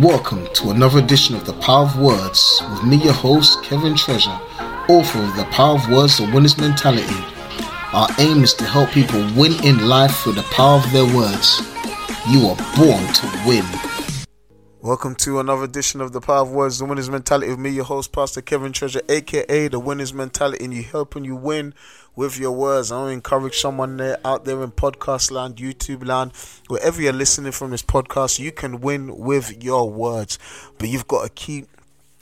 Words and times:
Welcome 0.00 0.48
to 0.54 0.70
another 0.70 0.98
edition 0.98 1.36
of 1.36 1.46
The 1.46 1.52
Power 1.52 1.84
of 1.84 1.96
Words 2.00 2.60
with 2.68 2.82
me, 2.82 2.96
your 2.96 3.12
host, 3.12 3.62
Kevin 3.62 3.94
Treasure, 3.94 4.36
author 4.88 5.20
of 5.20 5.36
The 5.36 5.46
Power 5.52 5.76
of 5.76 5.88
Words, 5.88 6.18
The 6.18 6.28
Winner's 6.34 6.58
Mentality. 6.58 7.24
Our 7.92 8.08
aim 8.18 8.42
is 8.42 8.54
to 8.54 8.64
help 8.64 8.90
people 8.90 9.20
win 9.36 9.52
in 9.64 9.86
life 9.86 10.16
through 10.16 10.32
the 10.32 10.42
power 10.50 10.80
of 10.80 10.92
their 10.92 11.06
words. 11.14 11.62
You 12.28 12.48
are 12.48 12.56
born 12.76 13.06
to 13.06 13.42
win. 13.46 13.93
Welcome 14.84 15.14
to 15.14 15.40
another 15.40 15.64
edition 15.64 16.02
of 16.02 16.12
the 16.12 16.20
Power 16.20 16.42
of 16.42 16.52
Words, 16.52 16.78
the 16.78 16.84
Winner's 16.84 17.08
Mentality 17.08 17.48
with 17.48 17.58
me, 17.58 17.70
your 17.70 17.86
host, 17.86 18.12
Pastor 18.12 18.42
Kevin 18.42 18.70
Treasure, 18.70 19.00
aka 19.08 19.68
the 19.68 19.80
Winner's 19.80 20.12
Mentality, 20.12 20.62
and 20.62 20.74
you 20.74 20.82
helping 20.82 21.24
you 21.24 21.36
win 21.36 21.72
with 22.14 22.38
your 22.38 22.52
words. 22.52 22.92
I 22.92 22.98
want 22.98 23.08
to 23.08 23.12
encourage 23.14 23.56
someone 23.56 23.96
there 23.96 24.18
out 24.26 24.44
there 24.44 24.62
in 24.62 24.72
podcast 24.72 25.30
land, 25.30 25.56
YouTube 25.56 26.06
land, 26.06 26.32
wherever 26.68 27.00
you're 27.00 27.14
listening 27.14 27.52
from 27.52 27.70
this 27.70 27.80
podcast, 27.80 28.38
you 28.38 28.52
can 28.52 28.82
win 28.82 29.16
with 29.16 29.64
your 29.64 29.88
words, 29.90 30.38
but 30.76 30.90
you've 30.90 31.08
got 31.08 31.22
to 31.22 31.30
keep 31.30 31.66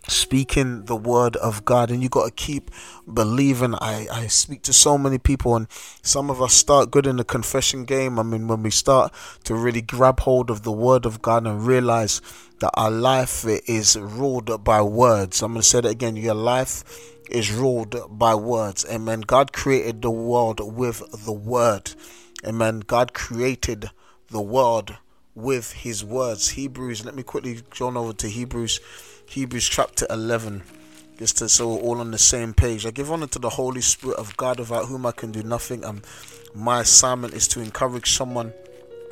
speaking 0.09 0.84
the 0.87 0.97
word 0.97 1.37
of 1.37 1.65
God. 1.65 1.91
And 1.91 2.02
you 2.02 2.09
got 2.09 2.27
to 2.27 2.30
keep 2.33 2.70
believing. 3.12 3.74
I, 3.74 4.06
I 4.10 4.27
speak 4.27 4.62
to 4.62 4.73
so 4.73 4.98
many 4.98 5.19
people 5.19 5.56
and 5.56 5.66
some 6.02 6.30
of 6.30 6.41
us 6.43 6.55
start 6.55 6.91
good 6.91 7.06
in 7.06 7.16
the 7.16 7.24
confession 7.24 7.84
game. 7.84 8.19
I 8.19 8.23
mean 8.23 8.48
when 8.48 8.62
we 8.62 8.70
start 8.70 9.12
to 9.45 9.55
really 9.55 9.83
grab 9.83 10.20
hold 10.20 10.51
of 10.51 10.62
the 10.62 10.73
word 10.73 11.07
of 11.07 11.23
God 11.23 11.46
and 11.46 11.66
realize 11.66 12.20
that 12.60 12.70
our 12.74 12.91
life 12.91 13.45
is 13.45 13.96
ruled 13.96 14.65
by 14.65 14.83
words. 14.83 15.43
I'm 15.43 15.52
going 15.52 15.62
to 15.62 15.69
say 15.69 15.80
that 15.80 15.88
again. 15.88 16.16
Your 16.16 16.34
life 16.34 16.84
is 17.30 17.51
ruled 17.51 17.96
by 18.10 18.34
words. 18.34 18.84
Amen. 18.91 19.23
God 19.23 19.52
created 19.52 20.02
the 20.02 20.10
world 20.10 20.60
with 20.60 21.02
the 21.24 21.32
word. 21.32 21.93
Amen. 22.46 22.80
God 22.80 23.15
created 23.15 23.91
the 24.29 24.41
world 24.41 24.96
with 25.34 25.73
his 25.73 26.05
words. 26.05 26.51
Hebrews 26.51 27.05
let 27.05 27.15
me 27.15 27.23
quickly 27.23 27.62
go 27.79 27.88
over 27.88 28.12
to 28.12 28.29
Hebrews 28.29 28.80
Hebrews 29.27 29.69
chapter 29.69 30.07
11, 30.10 30.63
just 31.19 31.38
to, 31.38 31.49
so 31.49 31.74
we're 31.74 31.80
all 31.80 32.01
on 32.01 32.10
the 32.10 32.19
same 32.19 32.52
page. 32.52 32.85
I 32.85 32.91
give 32.91 33.10
honor 33.10 33.27
to 33.29 33.38
the 33.38 33.51
Holy 33.51 33.80
Spirit 33.80 34.19
of 34.19 34.37
God, 34.37 34.59
without 34.59 34.87
whom 34.87 35.07
I 35.07 35.13
can 35.13 35.33
do 35.33 35.43
nothing. 35.43 35.85
And 35.85 36.02
my 36.55 36.80
assignment 36.80 37.35
is 37.35 37.49
to 37.49 37.61
encourage 37.61 38.13
someone 38.13 38.52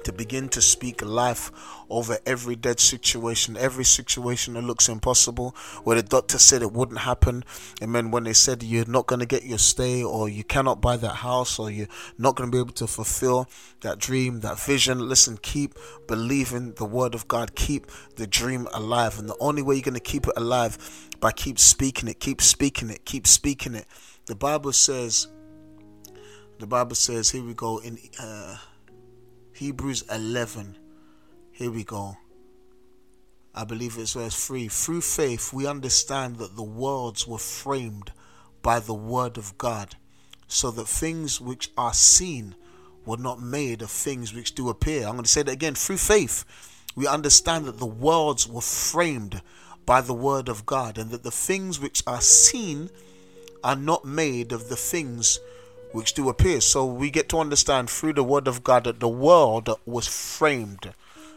to 0.05 0.13
begin 0.13 0.49
to 0.51 0.63
speak 0.63 1.03
life 1.03 1.51
over 1.89 2.19
every 2.25 2.57
dead 2.57 2.79
situation, 2.79 3.57
every 3.57 3.85
situation 3.85 4.55
that 4.55 4.63
looks 4.63 4.89
impossible, 4.89 5.55
where 5.85 5.97
the 5.97 6.03
doctor 6.03 6.39
said 6.39 6.63
it 6.63 6.73
wouldn't 6.73 7.01
happen, 7.01 7.45
and 7.81 7.95
then 7.95 8.11
when 8.11 8.25
they 8.25 8.33
said 8.33 8.63
you're 8.63 8.87
not 8.87 9.07
going 9.07 9.21
to 9.21 9.27
get 9.27 9.45
your 9.45 9.59
stay, 9.59 10.03
or 10.03 10.29
you 10.29 10.45
cannot 10.45 10.81
buy 10.81 10.97
that 10.97 11.17
house, 11.17 11.59
or 11.59 11.71
you're 11.71 11.89
not 12.19 12.37
going 12.37 12.51
to 12.51 12.55
be 12.55 12.61
able 12.61 12.73
to 12.73 12.87
fulfill 12.87 13.49
that 13.81 13.99
dream, 13.99 14.41
that 14.41 14.59
vision. 14.61 15.09
Listen, 15.09 15.37
keep 15.43 15.75
believing 16.07 16.73
the 16.75 16.85
word 16.85 17.15
of 17.15 17.27
God, 17.29 17.55
keep 17.55 17.87
the 18.17 18.27
dream 18.27 18.69
alive, 18.73 19.19
and 19.19 19.29
the 19.29 19.37
only 19.41 19.63
way 19.63 19.75
you're 19.75 19.83
going 19.83 19.95
to 19.95 20.01
keep 20.01 20.27
it 20.27 20.35
alive 20.37 21.09
by 21.21 21.33
keep 21.33 21.59
speaking 21.59 22.09
it, 22.09 22.21
keep 22.21 22.41
speaking 22.41 22.91
it, 22.91 23.05
keep 23.05 23.27
speaking 23.27 23.75
it. 23.75 23.87
The 24.27 24.35
Bible 24.37 24.73
says. 24.73 25.29
The 26.59 26.67
Bible 26.67 26.95
says, 26.95 27.31
here 27.31 27.43
we 27.43 27.55
go 27.55 27.79
in. 27.79 27.99
Uh, 28.21 28.59
Hebrews 29.61 30.05
11. 30.11 30.79
Here 31.53 31.71
we 31.71 31.85
go. 31.85 32.17
I 33.55 33.65
believe 33.65 33.99
it's 33.99 34.15
verse 34.15 34.47
3. 34.47 34.69
Through 34.69 35.03
faith, 35.03 35.53
we 35.53 35.67
understand 35.67 36.37
that 36.37 36.57
the 36.57 36.63
worlds 36.63 37.29
were 37.29 37.37
framed 37.37 38.11
by 38.63 38.81
the 38.81 38.95
word 38.95 39.37
of 39.37 39.59
God, 39.59 39.97
so 40.49 40.71
that 40.71 40.89
things 40.89 41.43
which 41.43 41.73
are 41.77 41.93
seen 41.93 42.55
were 43.05 43.19
not 43.19 43.43
made 43.43 43.83
of 43.83 43.91
things 43.91 44.33
which 44.33 44.55
do 44.55 44.71
appear. 44.71 45.03
I'm 45.03 45.13
going 45.13 45.25
to 45.25 45.29
say 45.29 45.43
that 45.43 45.53
again. 45.53 45.75
Through 45.75 45.99
faith, 45.99 46.47
we 46.97 47.07
understand 47.07 47.67
that 47.67 47.79
the 47.79 47.85
worlds 47.85 48.49
were 48.49 48.63
framed 48.63 49.43
by 49.85 50.01
the 50.01 50.15
word 50.15 50.49
of 50.49 50.65
God, 50.65 50.97
and 50.97 51.11
that 51.11 51.23
the 51.23 51.31
things 51.31 51.79
which 51.79 52.03
are 52.07 52.23
seen 52.23 52.89
are 53.63 53.77
not 53.77 54.07
made 54.07 54.53
of 54.53 54.71
the 54.71 54.77
things 54.77 55.39
which 55.93 56.15
do 56.15 56.29
appear. 56.29 56.61
So 56.61 56.87
we 56.87 57.11
get 57.11 57.29
to 57.31 57.39
understand 57.39 57.91
through 57.91 58.15
the 58.15 58.25
word 58.25 58.49
of 58.49 58.63
God 58.63 58.85
that 58.85 59.01
the 59.01 59.09
world 59.09 59.69
was 59.87 60.07
framed. 60.07 60.93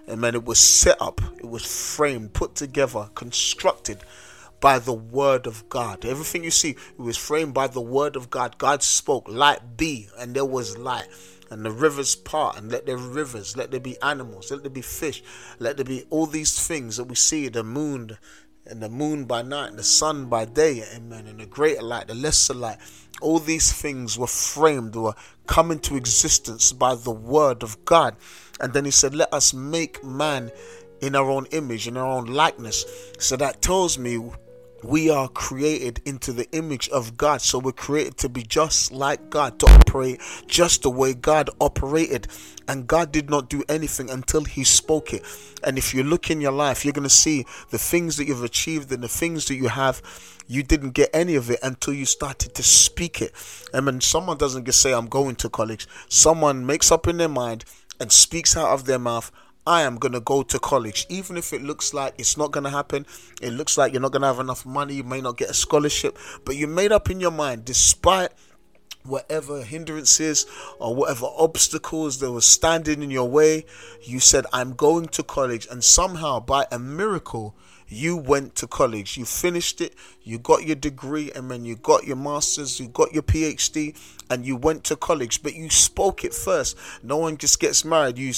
Amen. 0.09 0.35
It 0.35 0.45
was 0.45 0.59
set 0.59 1.01
up, 1.01 1.21
it 1.37 1.47
was 1.49 1.65
framed, 1.65 2.33
put 2.33 2.55
together, 2.55 3.09
constructed 3.15 3.99
by 4.59 4.79
the 4.79 4.93
word 4.93 5.45
of 5.45 5.67
God. 5.69 6.05
Everything 6.05 6.43
you 6.43 6.51
see, 6.51 6.71
it 6.71 6.97
was 6.97 7.17
framed 7.17 7.53
by 7.53 7.67
the 7.67 7.81
word 7.81 8.15
of 8.15 8.29
God. 8.29 8.57
God 8.57 8.83
spoke, 8.83 9.27
light 9.27 9.77
be, 9.77 10.07
and 10.17 10.33
there 10.33 10.45
was 10.45 10.77
light. 10.77 11.07
And 11.49 11.65
the 11.65 11.71
rivers 11.71 12.15
part, 12.15 12.57
and 12.57 12.71
let 12.71 12.85
there 12.85 12.97
be 12.97 13.03
rivers, 13.03 13.55
let 13.55 13.71
there 13.71 13.79
be 13.79 14.01
animals, 14.01 14.49
let 14.51 14.63
there 14.63 14.71
be 14.71 14.81
fish, 14.81 15.21
let 15.59 15.77
there 15.77 15.85
be 15.85 16.05
all 16.09 16.25
these 16.25 16.57
things 16.59 16.97
that 16.97 17.03
we 17.03 17.15
see 17.15 17.47
the 17.47 17.63
moon, 17.63 18.17
and 18.65 18.81
the 18.81 18.89
moon 18.89 19.25
by 19.25 19.41
night, 19.41 19.69
and 19.69 19.79
the 19.79 19.83
sun 19.83 20.25
by 20.25 20.45
day, 20.45 20.83
amen, 20.95 21.27
and 21.27 21.39
the 21.39 21.45
greater 21.45 21.81
light, 21.81 22.07
the 22.07 22.15
lesser 22.15 22.53
light. 22.53 22.77
All 23.21 23.39
these 23.39 23.71
things 23.71 24.17
were 24.17 24.27
framed, 24.27 24.95
were 24.95 25.15
come 25.47 25.71
into 25.71 25.95
existence 25.95 26.71
by 26.71 26.95
the 26.95 27.11
word 27.11 27.63
of 27.63 27.83
God. 27.85 28.15
And 28.59 28.73
then 28.73 28.85
he 28.85 28.91
said, 28.91 29.13
Let 29.13 29.33
us 29.33 29.53
make 29.53 30.03
man 30.03 30.51
in 31.01 31.15
our 31.15 31.29
own 31.29 31.45
image, 31.47 31.87
in 31.87 31.97
our 31.97 32.07
own 32.07 32.25
likeness. 32.25 32.85
So 33.19 33.35
that 33.37 33.61
tells 33.61 33.97
me 33.97 34.17
we 34.83 35.09
are 35.09 35.27
created 35.29 36.01
into 36.05 36.33
the 36.33 36.49
image 36.51 36.89
of 36.89 37.17
God. 37.17 37.41
So 37.41 37.59
we're 37.59 37.71
created 37.71 38.17
to 38.17 38.29
be 38.29 38.43
just 38.43 38.91
like 38.91 39.29
God, 39.29 39.59
to 39.59 39.65
operate 39.67 40.19
just 40.47 40.83
the 40.83 40.89
way 40.89 41.13
God 41.13 41.49
operated. 41.59 42.27
And 42.67 42.87
God 42.87 43.11
did 43.11 43.29
not 43.29 43.49
do 43.49 43.63
anything 43.69 44.09
until 44.09 44.43
He 44.43 44.63
spoke 44.63 45.13
it. 45.13 45.23
And 45.63 45.77
if 45.77 45.93
you 45.93 46.03
look 46.03 46.29
in 46.29 46.41
your 46.41 46.51
life, 46.51 46.83
you're 46.83 46.93
going 46.93 47.03
to 47.03 47.09
see 47.09 47.45
the 47.69 47.77
things 47.77 48.17
that 48.17 48.27
you've 48.27 48.43
achieved 48.43 48.91
and 48.91 49.03
the 49.03 49.07
things 49.07 49.45
that 49.45 49.55
you 49.55 49.69
have. 49.69 50.01
You 50.47 50.63
didn't 50.63 50.91
get 50.91 51.09
any 51.13 51.35
of 51.35 51.49
it 51.49 51.59
until 51.63 51.93
you 51.93 52.05
started 52.05 52.53
to 52.55 52.63
speak 52.63 53.21
it. 53.21 53.31
And 53.73 53.85
when 53.85 54.01
someone 54.01 54.37
doesn't 54.37 54.65
just 54.65 54.81
say, 54.81 54.93
I'm 54.93 55.07
going 55.07 55.35
to 55.37 55.49
college, 55.49 55.87
someone 56.09 56.65
makes 56.65 56.91
up 56.91 57.07
in 57.07 57.17
their 57.17 57.29
mind 57.29 57.63
and 57.99 58.11
speaks 58.11 58.57
out 58.57 58.69
of 58.69 58.85
their 58.85 58.99
mouth, 58.99 59.31
I 59.65 59.83
am 59.83 59.97
going 59.97 60.11
to 60.11 60.19
go 60.19 60.43
to 60.43 60.59
college, 60.59 61.05
even 61.09 61.37
if 61.37 61.53
it 61.53 61.61
looks 61.61 61.93
like 61.93 62.15
it's 62.17 62.37
not 62.37 62.51
going 62.51 62.65
to 62.65 62.69
happen. 62.69 63.05
It 63.41 63.51
looks 63.51 63.77
like 63.77 63.93
you're 63.93 64.01
not 64.01 64.11
going 64.11 64.21
to 64.21 64.27
have 64.27 64.39
enough 64.39 64.65
money. 64.65 64.95
You 64.95 65.03
may 65.03 65.21
not 65.21 65.37
get 65.37 65.49
a 65.49 65.53
scholarship, 65.53 66.17
but 66.43 66.55
you 66.57 66.67
made 66.67 66.91
up 66.91 67.09
in 67.09 67.19
your 67.19 67.31
mind, 67.31 67.63
despite 67.63 68.31
whatever 69.03 69.63
hindrances 69.63 70.45
or 70.79 70.95
whatever 70.95 71.27
obstacles 71.37 72.19
that 72.19 72.31
were 72.31 72.41
standing 72.41 73.03
in 73.03 73.11
your 73.11 73.29
way, 73.29 73.65
you 74.01 74.19
said, 74.19 74.45
I'm 74.53 74.73
going 74.73 75.07
to 75.09 75.23
college. 75.23 75.67
And 75.69 75.83
somehow, 75.83 76.39
by 76.39 76.65
a 76.71 76.79
miracle, 76.79 77.55
you 77.87 78.17
went 78.17 78.55
to 78.55 78.65
college, 78.65 79.17
you 79.17 79.25
finished 79.25 79.81
it, 79.81 79.93
you 80.23 80.39
got 80.39 80.63
your 80.63 80.75
degree, 80.75 81.31
and 81.31 81.51
then 81.51 81.63
you 81.63 81.75
got 81.75 82.05
your 82.05 82.15
master's, 82.15 82.79
you 82.79 82.87
got 82.87 83.13
your 83.13 83.23
PhD, 83.23 83.95
and 84.29 84.45
you 84.45 84.55
went 84.55 84.83
to 84.85 84.95
college, 84.95 85.43
but 85.43 85.53
you 85.53 85.69
spoke 85.69 86.23
it 86.23 86.33
first. 86.33 86.77
No 87.03 87.17
one 87.17 87.37
just 87.37 87.59
gets 87.59 87.85
married. 87.85 88.17
You 88.17 88.33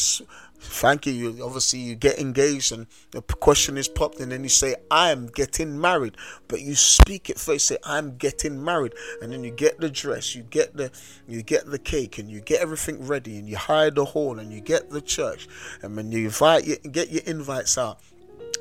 thank 0.60 1.06
you. 1.06 1.14
You 1.14 1.44
obviously 1.44 1.80
you 1.80 1.96
get 1.96 2.20
engaged, 2.20 2.72
and 2.72 2.88
the 3.12 3.22
question 3.22 3.78
is 3.78 3.88
popped, 3.88 4.20
and 4.20 4.32
then 4.32 4.44
you 4.44 4.50
say, 4.50 4.76
"I 4.90 5.12
am 5.12 5.28
getting 5.28 5.80
married," 5.80 6.16
but 6.48 6.62
you 6.62 6.76
speak 6.76 7.30
it 7.30 7.40
first. 7.40 7.68
Say, 7.68 7.78
"I'm 7.84 8.18
getting 8.18 8.64
married," 8.64 8.94
and 9.22 9.32
then 9.32 9.44
you 9.44 9.52
get 9.52 9.80
the 9.80 9.90
dress, 9.90 10.36
you 10.36 10.44
get 10.44 10.76
the 10.76 10.92
you 11.28 11.42
get 11.44 11.70
the 11.70 11.80
cake, 11.80 12.18
and 12.18 12.30
you 12.30 12.42
get 12.42 12.62
everything 12.62 13.06
ready, 13.06 13.38
and 13.38 13.48
you 13.50 13.58
hire 13.58 13.92
the 13.92 14.06
hall, 14.06 14.40
and 14.40 14.52
you 14.52 14.62
get 14.62 14.90
the 14.90 15.02
church, 15.02 15.48
and 15.82 15.96
when 15.96 16.12
you 16.12 16.26
invite 16.26 16.66
you 16.66 16.78
get 16.78 17.10
your 17.10 17.24
invites 17.26 17.78
out 17.78 18.00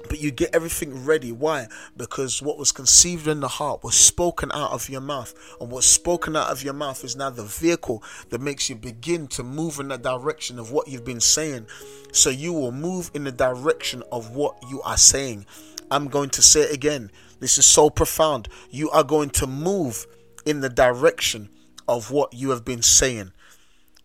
but 0.09 0.21
you 0.21 0.31
get 0.31 0.55
everything 0.55 1.05
ready. 1.05 1.33
Why? 1.33 1.69
Because 1.97 2.43
what 2.43 2.59
was 2.59 2.73
conceived 2.73 3.27
in 3.27 3.41
the 3.41 3.49
heart 3.49 3.83
was 3.83 3.95
spoken 3.95 4.51
out 4.53 4.73
of 4.73 4.89
your 4.89 5.01
mouth. 5.01 5.35
And 5.61 5.71
what's 5.71 5.87
spoken 5.87 6.37
out 6.37 6.51
of 6.51 6.63
your 6.63 6.75
mouth 6.75 7.05
is 7.05 7.17
now 7.17 7.31
the 7.31 7.45
vehicle 7.45 8.03
that 8.31 8.41
makes 8.41 8.69
you 8.69 8.77
begin 8.77 9.27
to 9.29 9.43
move 9.43 9.81
in 9.81 9.89
the 9.89 9.99
direction 9.99 10.59
of 10.59 10.71
what 10.71 10.89
you've 10.89 11.05
been 11.05 11.21
saying. 11.21 11.67
So 12.13 12.31
you 12.31 12.53
will 12.53 12.73
move 12.73 13.11
in 13.15 13.25
the 13.25 13.33
direction 13.33 14.03
of 14.13 14.35
what 14.35 14.57
you 14.69 14.83
are 14.83 14.97
saying. 14.97 15.47
I'm 15.91 16.09
going 16.09 16.31
to 16.31 16.43
say 16.43 16.63
it 16.63 16.75
again. 16.75 17.11
This 17.41 17.59
is 17.59 17.67
so 17.67 17.91
profound. 17.91 18.49
You 18.71 18.91
are 18.91 19.05
going 19.05 19.31
to 19.31 19.47
move 19.47 20.07
in 20.47 20.61
the 20.61 20.69
direction 20.69 21.49
of 21.89 22.11
what 22.11 22.33
you 22.33 22.51
have 22.51 22.65
been 22.65 22.83
saying. 22.83 23.33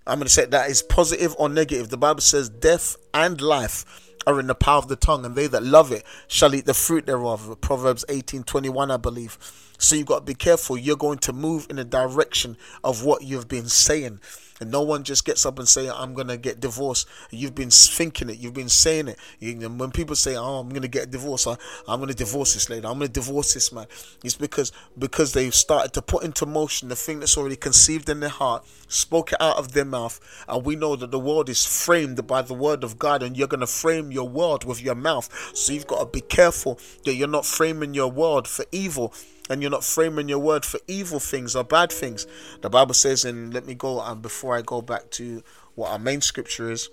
I'm 0.07 0.18
going 0.18 0.27
to 0.27 0.33
say 0.33 0.45
that 0.45 0.69
is 0.69 0.81
positive 0.81 1.35
or 1.38 1.50
negative. 1.50 1.89
The 1.89 1.97
Bible 1.97 2.21
says 2.21 2.50
death 2.50 2.97
and 3.13 3.39
life 3.39 4.08
are 4.27 4.39
in 4.39 4.48
the 4.48 4.56
power 4.56 4.77
of 4.77 4.88
the 4.88 4.95
tongue, 4.95 5.25
and 5.25 5.36
they 5.36 5.48
that 5.48 5.63
love 5.63 5.92
it 5.92 6.04
shall 6.27 6.54
eat 6.56 6.66
the 6.66 6.74
fruit 6.74 7.06
thereof. 7.06 7.57
Proverbs 7.62 8.06
18 8.10 8.44
21, 8.44 8.92
I 8.92 8.98
believe. 8.98 9.69
So 9.79 9.95
you've 9.95 10.07
got 10.07 10.19
to 10.19 10.25
be 10.25 10.35
careful. 10.35 10.77
You're 10.77 10.97
going 10.97 11.19
to 11.19 11.33
move 11.33 11.65
in 11.69 11.77
the 11.77 11.85
direction 11.85 12.57
of 12.83 13.03
what 13.03 13.23
you've 13.23 13.47
been 13.47 13.69
saying. 13.69 14.19
And 14.59 14.71
no 14.71 14.81
one 14.81 15.03
just 15.03 15.23
gets 15.23 15.45
up 15.45 15.57
and 15.57 15.67
say, 15.67 15.89
I'm 15.89 16.13
going 16.13 16.27
to 16.27 16.35
get 16.35 16.59
divorced. 16.59 17.07
You've 17.31 17.55
been 17.55 17.69
thinking 17.69 18.29
it. 18.29 18.39
You've 18.39 18.53
been 18.53 18.67
saying 18.67 19.07
it. 19.07 19.17
You, 19.39 19.55
when 19.69 19.91
people 19.91 20.17
say, 20.17 20.35
oh, 20.35 20.59
I'm 20.59 20.67
going 20.67 20.81
to 20.81 20.89
get 20.89 21.11
divorced, 21.11 21.47
I, 21.47 21.55
I'm 21.87 21.99
going 21.99 22.09
to 22.09 22.15
divorce 22.15 22.55
this 22.55 22.69
lady. 22.69 22.85
I'm 22.85 22.97
going 22.97 23.07
to 23.07 23.13
divorce 23.13 23.53
this 23.53 23.71
man. 23.71 23.87
It's 24.21 24.35
because, 24.35 24.73
because 24.97 25.31
they've 25.31 25.55
started 25.55 25.93
to 25.93 26.01
put 26.01 26.25
into 26.25 26.45
motion 26.45 26.89
the 26.89 26.97
thing 26.97 27.21
that's 27.21 27.37
already 27.37 27.55
conceived 27.55 28.09
in 28.09 28.19
their 28.19 28.29
heart, 28.29 28.65
spoke 28.89 29.31
it 29.31 29.39
out 29.39 29.55
of 29.55 29.71
their 29.71 29.85
mouth. 29.85 30.19
And 30.49 30.65
we 30.65 30.75
know 30.75 30.97
that 30.97 31.11
the 31.11 31.19
world 31.19 31.47
is 31.47 31.65
framed 31.65 32.27
by 32.27 32.41
the 32.41 32.53
word 32.53 32.83
of 32.83 32.99
God 32.99 33.23
and 33.23 33.37
you're 33.37 33.47
going 33.47 33.61
to 33.61 33.67
frame 33.67 34.11
your 34.11 34.27
world 34.27 34.65
with 34.65 34.81
your 34.81 34.95
mouth. 34.95 35.29
So 35.55 35.71
you've 35.71 35.87
got 35.87 35.99
to 35.99 36.05
be 36.05 36.21
careful 36.21 36.79
that 37.05 37.15
you're 37.15 37.29
not 37.29 37.45
framing 37.45 37.93
your 37.93 38.11
world 38.11 38.45
for 38.45 38.65
evil 38.73 39.13
and 39.49 39.61
you're 39.61 39.71
not 39.71 39.83
framing 39.83 40.29
your 40.29 40.39
word 40.39 40.63
for 40.63 40.79
evil 40.87 41.19
things 41.19 41.55
or 41.55 41.63
bad 41.63 41.91
things. 41.91 42.27
The 42.61 42.69
Bible 42.69 42.93
says, 42.93 43.25
and 43.25 43.53
let 43.53 43.65
me 43.65 43.73
go 43.73 43.99
and 43.99 44.21
before 44.21 44.55
I 44.55 44.61
go 44.61 44.81
back 44.81 45.09
to 45.11 45.43
what 45.75 45.91
our 45.91 45.99
main 45.99 46.21
scripture 46.21 46.71
is, 46.71 46.89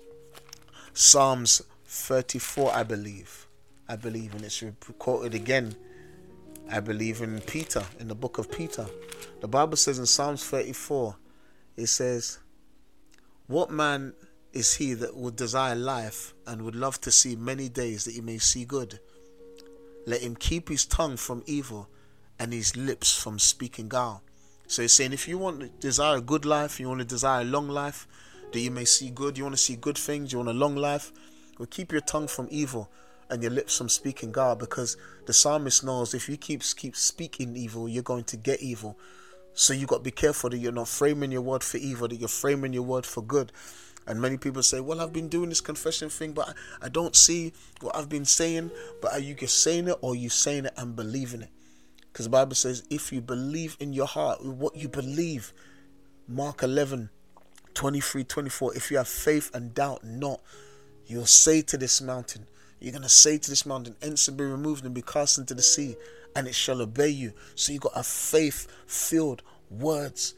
Psalms 0.93 1.61
34, 1.85 2.73
I 2.73 2.83
believe. 2.83 3.47
I 3.87 3.95
believe, 3.95 4.33
and 4.33 4.43
it's 4.43 4.63
quoted 4.97 5.35
again. 5.35 5.75
I 6.69 6.79
believe 6.79 7.21
in 7.21 7.39
Peter, 7.41 7.83
in 7.99 8.07
the 8.07 8.15
book 8.15 8.39
of 8.39 8.51
Peter. 8.51 8.87
The 9.39 9.47
Bible 9.47 9.77
says 9.77 9.99
in 9.99 10.05
Psalms 10.05 10.43
34, 10.43 11.15
it 11.77 11.87
says, 11.87 12.39
What 13.45 13.69
man 13.69 14.13
is 14.51 14.73
he 14.73 14.95
that 14.95 15.15
would 15.15 15.35
desire 15.35 15.75
life 15.75 16.33
and 16.45 16.63
would 16.63 16.75
love 16.75 16.99
to 17.01 17.11
see 17.11 17.35
many 17.35 17.69
days 17.69 18.03
that 18.05 18.15
he 18.15 18.21
may 18.21 18.39
see 18.39 18.65
good? 18.65 18.99
Let 20.05 20.21
him 20.21 20.35
keep 20.35 20.69
his 20.69 20.85
tongue 20.85 21.17
from 21.17 21.43
evil 21.45 21.87
and 22.39 22.53
his 22.53 22.75
lips 22.75 23.21
from 23.21 23.39
speaking 23.39 23.89
guile. 23.89 24.21
So 24.67 24.81
he's 24.81 24.93
saying 24.93 25.13
if 25.13 25.27
you 25.27 25.37
want 25.37 25.61
to 25.61 25.67
desire 25.67 26.17
a 26.17 26.21
good 26.21 26.45
life, 26.45 26.79
you 26.79 26.87
want 26.87 26.99
to 26.99 27.05
desire 27.05 27.41
a 27.41 27.45
long 27.45 27.69
life, 27.69 28.07
that 28.51 28.59
you 28.59 28.71
may 28.71 28.85
see 28.85 29.09
good, 29.09 29.37
you 29.37 29.43
want 29.43 29.55
to 29.55 29.61
see 29.61 29.75
good 29.75 29.97
things, 29.97 30.31
you 30.31 30.39
want 30.39 30.49
a 30.49 30.53
long 30.53 30.75
life, 30.75 31.11
well 31.57 31.67
keep 31.69 31.91
your 31.91 32.01
tongue 32.01 32.27
from 32.27 32.47
evil 32.51 32.89
and 33.29 33.41
your 33.41 33.51
lips 33.51 33.77
from 33.77 33.89
speaking 33.89 34.31
guile 34.31 34.55
because 34.55 34.97
the 35.25 35.33
psalmist 35.33 35.83
knows 35.83 36.13
if 36.13 36.29
you 36.29 36.37
keep 36.37 36.63
keep 36.75 36.95
speaking 36.95 37.55
evil, 37.55 37.89
you're 37.89 38.03
going 38.03 38.23
to 38.25 38.37
get 38.37 38.61
evil. 38.61 38.97
So 39.53 39.73
you 39.73 39.87
got 39.87 39.97
to 39.97 40.03
be 40.03 40.11
careful 40.11 40.51
that 40.51 40.57
you're 40.57 40.71
not 40.71 40.87
framing 40.87 41.31
your 41.31 41.41
word 41.41 41.63
for 41.63 41.77
evil, 41.77 42.07
that 42.07 42.17
you're 42.17 42.29
framing 42.29 42.73
your 42.73 42.83
word 42.83 43.05
for 43.05 43.23
good. 43.23 43.51
And 44.05 44.21
many 44.21 44.37
people 44.37 44.63
say, 44.63 44.79
Well, 44.79 45.01
I've 45.01 45.11
been 45.11 45.27
doing 45.27 45.49
this 45.49 45.61
confession 45.61 46.09
thing, 46.09 46.31
but 46.31 46.53
I 46.81 46.89
don't 46.89 47.15
see 47.15 47.53
what 47.81 47.95
I've 47.95 48.07
been 48.07 48.23
saying. 48.23 48.71
But 49.01 49.13
are 49.13 49.19
you 49.19 49.33
just 49.33 49.61
saying 49.61 49.87
it 49.89 49.97
or 50.01 50.13
are 50.13 50.15
you 50.15 50.29
saying 50.29 50.65
it 50.65 50.73
and 50.77 50.95
believing 50.95 51.41
it? 51.41 51.49
Because 52.17 52.25
the 52.25 52.31
Bible 52.31 52.55
says, 52.55 52.83
if 52.89 53.13
you 53.13 53.21
believe 53.21 53.77
in 53.79 53.93
your 53.93 54.07
heart, 54.07 54.43
what 54.43 54.75
you 54.75 54.89
believe, 54.89 55.53
Mark 56.27 56.63
11, 56.63 57.11
23, 57.75 58.23
24, 58.23 58.75
if 58.75 58.89
you 58.89 58.97
have 58.97 59.07
faith 59.07 59.53
and 59.53 59.71
doubt 59.71 60.03
not, 60.03 60.41
you'll 61.05 61.27
say 61.27 61.61
to 61.61 61.77
this 61.77 62.01
mountain, 62.01 62.47
you're 62.79 62.91
going 62.91 63.03
to 63.03 63.07
say 63.07 63.37
to 63.37 63.49
this 63.51 63.67
mountain, 63.67 63.95
enter 64.01 64.31
be 64.31 64.43
removed 64.43 64.83
and 64.83 64.95
be 64.95 65.03
cast 65.03 65.37
into 65.37 65.53
the 65.53 65.61
sea, 65.61 65.95
and 66.35 66.47
it 66.47 66.55
shall 66.55 66.81
obey 66.81 67.09
you. 67.09 67.33
So 67.53 67.71
you've 67.71 67.83
got 67.83 67.91
a 67.95 68.01
faith 68.01 68.65
filled 68.87 69.43
words. 69.69 70.33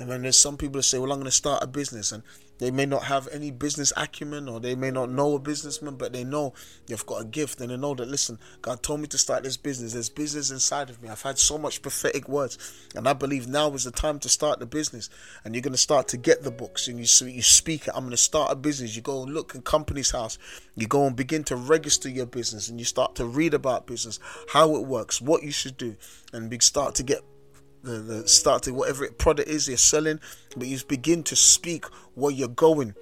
And 0.00 0.10
then 0.10 0.22
there's 0.22 0.38
some 0.38 0.56
people 0.56 0.78
that 0.78 0.84
say, 0.84 0.96
well, 0.96 1.12
I'm 1.12 1.18
going 1.18 1.26
to 1.26 1.30
start 1.30 1.62
a 1.62 1.66
business. 1.66 2.10
And 2.10 2.22
they 2.58 2.70
may 2.70 2.86
not 2.86 3.04
have 3.04 3.28
any 3.32 3.50
business 3.50 3.92
acumen 3.96 4.48
or 4.48 4.60
they 4.60 4.74
may 4.74 4.90
not 4.90 5.10
know 5.10 5.34
a 5.34 5.38
businessman, 5.38 5.96
but 5.96 6.12
they 6.12 6.24
know 6.24 6.54
they've 6.86 7.06
got 7.06 7.22
a 7.22 7.24
gift 7.24 7.60
and 7.60 7.70
they 7.70 7.76
know 7.76 7.94
that, 7.94 8.08
listen, 8.08 8.38
God 8.62 8.82
told 8.82 9.00
me 9.00 9.06
to 9.08 9.18
start 9.18 9.44
this 9.44 9.56
business. 9.56 9.92
There's 9.92 10.08
business 10.08 10.50
inside 10.50 10.90
of 10.90 11.02
me. 11.02 11.08
I've 11.08 11.22
had 11.22 11.38
so 11.38 11.58
much 11.58 11.82
prophetic 11.82 12.28
words. 12.28 12.58
And 12.94 13.08
I 13.08 13.12
believe 13.12 13.48
now 13.48 13.72
is 13.72 13.84
the 13.84 13.90
time 13.90 14.18
to 14.20 14.28
start 14.28 14.58
the 14.58 14.66
business. 14.66 15.08
And 15.44 15.54
you're 15.54 15.62
going 15.62 15.72
to 15.72 15.78
start 15.78 16.08
to 16.08 16.16
get 16.16 16.42
the 16.42 16.50
books 16.50 16.88
and 16.88 16.98
you, 16.98 17.26
you 17.28 17.42
speak 17.42 17.86
it. 17.86 17.92
I'm 17.94 18.02
going 18.02 18.10
to 18.10 18.16
start 18.16 18.52
a 18.52 18.56
business. 18.56 18.96
You 18.96 19.02
go 19.02 19.22
and 19.22 19.32
look 19.32 19.54
in 19.54 19.62
Companies 19.62 20.10
House. 20.10 20.38
You 20.74 20.86
go 20.86 21.06
and 21.06 21.16
begin 21.16 21.44
to 21.44 21.56
register 21.56 22.08
your 22.08 22.26
business 22.26 22.68
and 22.68 22.78
you 22.78 22.84
start 22.84 23.14
to 23.16 23.26
read 23.26 23.54
about 23.54 23.86
business, 23.86 24.18
how 24.52 24.76
it 24.76 24.86
works, 24.86 25.20
what 25.20 25.42
you 25.42 25.52
should 25.52 25.76
do, 25.76 25.96
and 26.32 26.58
start 26.62 26.94
to 26.96 27.02
get 27.02 27.22
the, 27.90 28.28
start 28.28 28.62
to 28.64 28.72
whatever 28.72 29.10
product 29.10 29.48
is 29.48 29.68
you're 29.68 29.76
selling, 29.76 30.20
but 30.56 30.66
you 30.66 30.78
begin 30.86 31.22
to 31.24 31.36
speak 31.36 31.86
where 32.14 32.32
you're 32.32 32.48
going. 32.48 32.94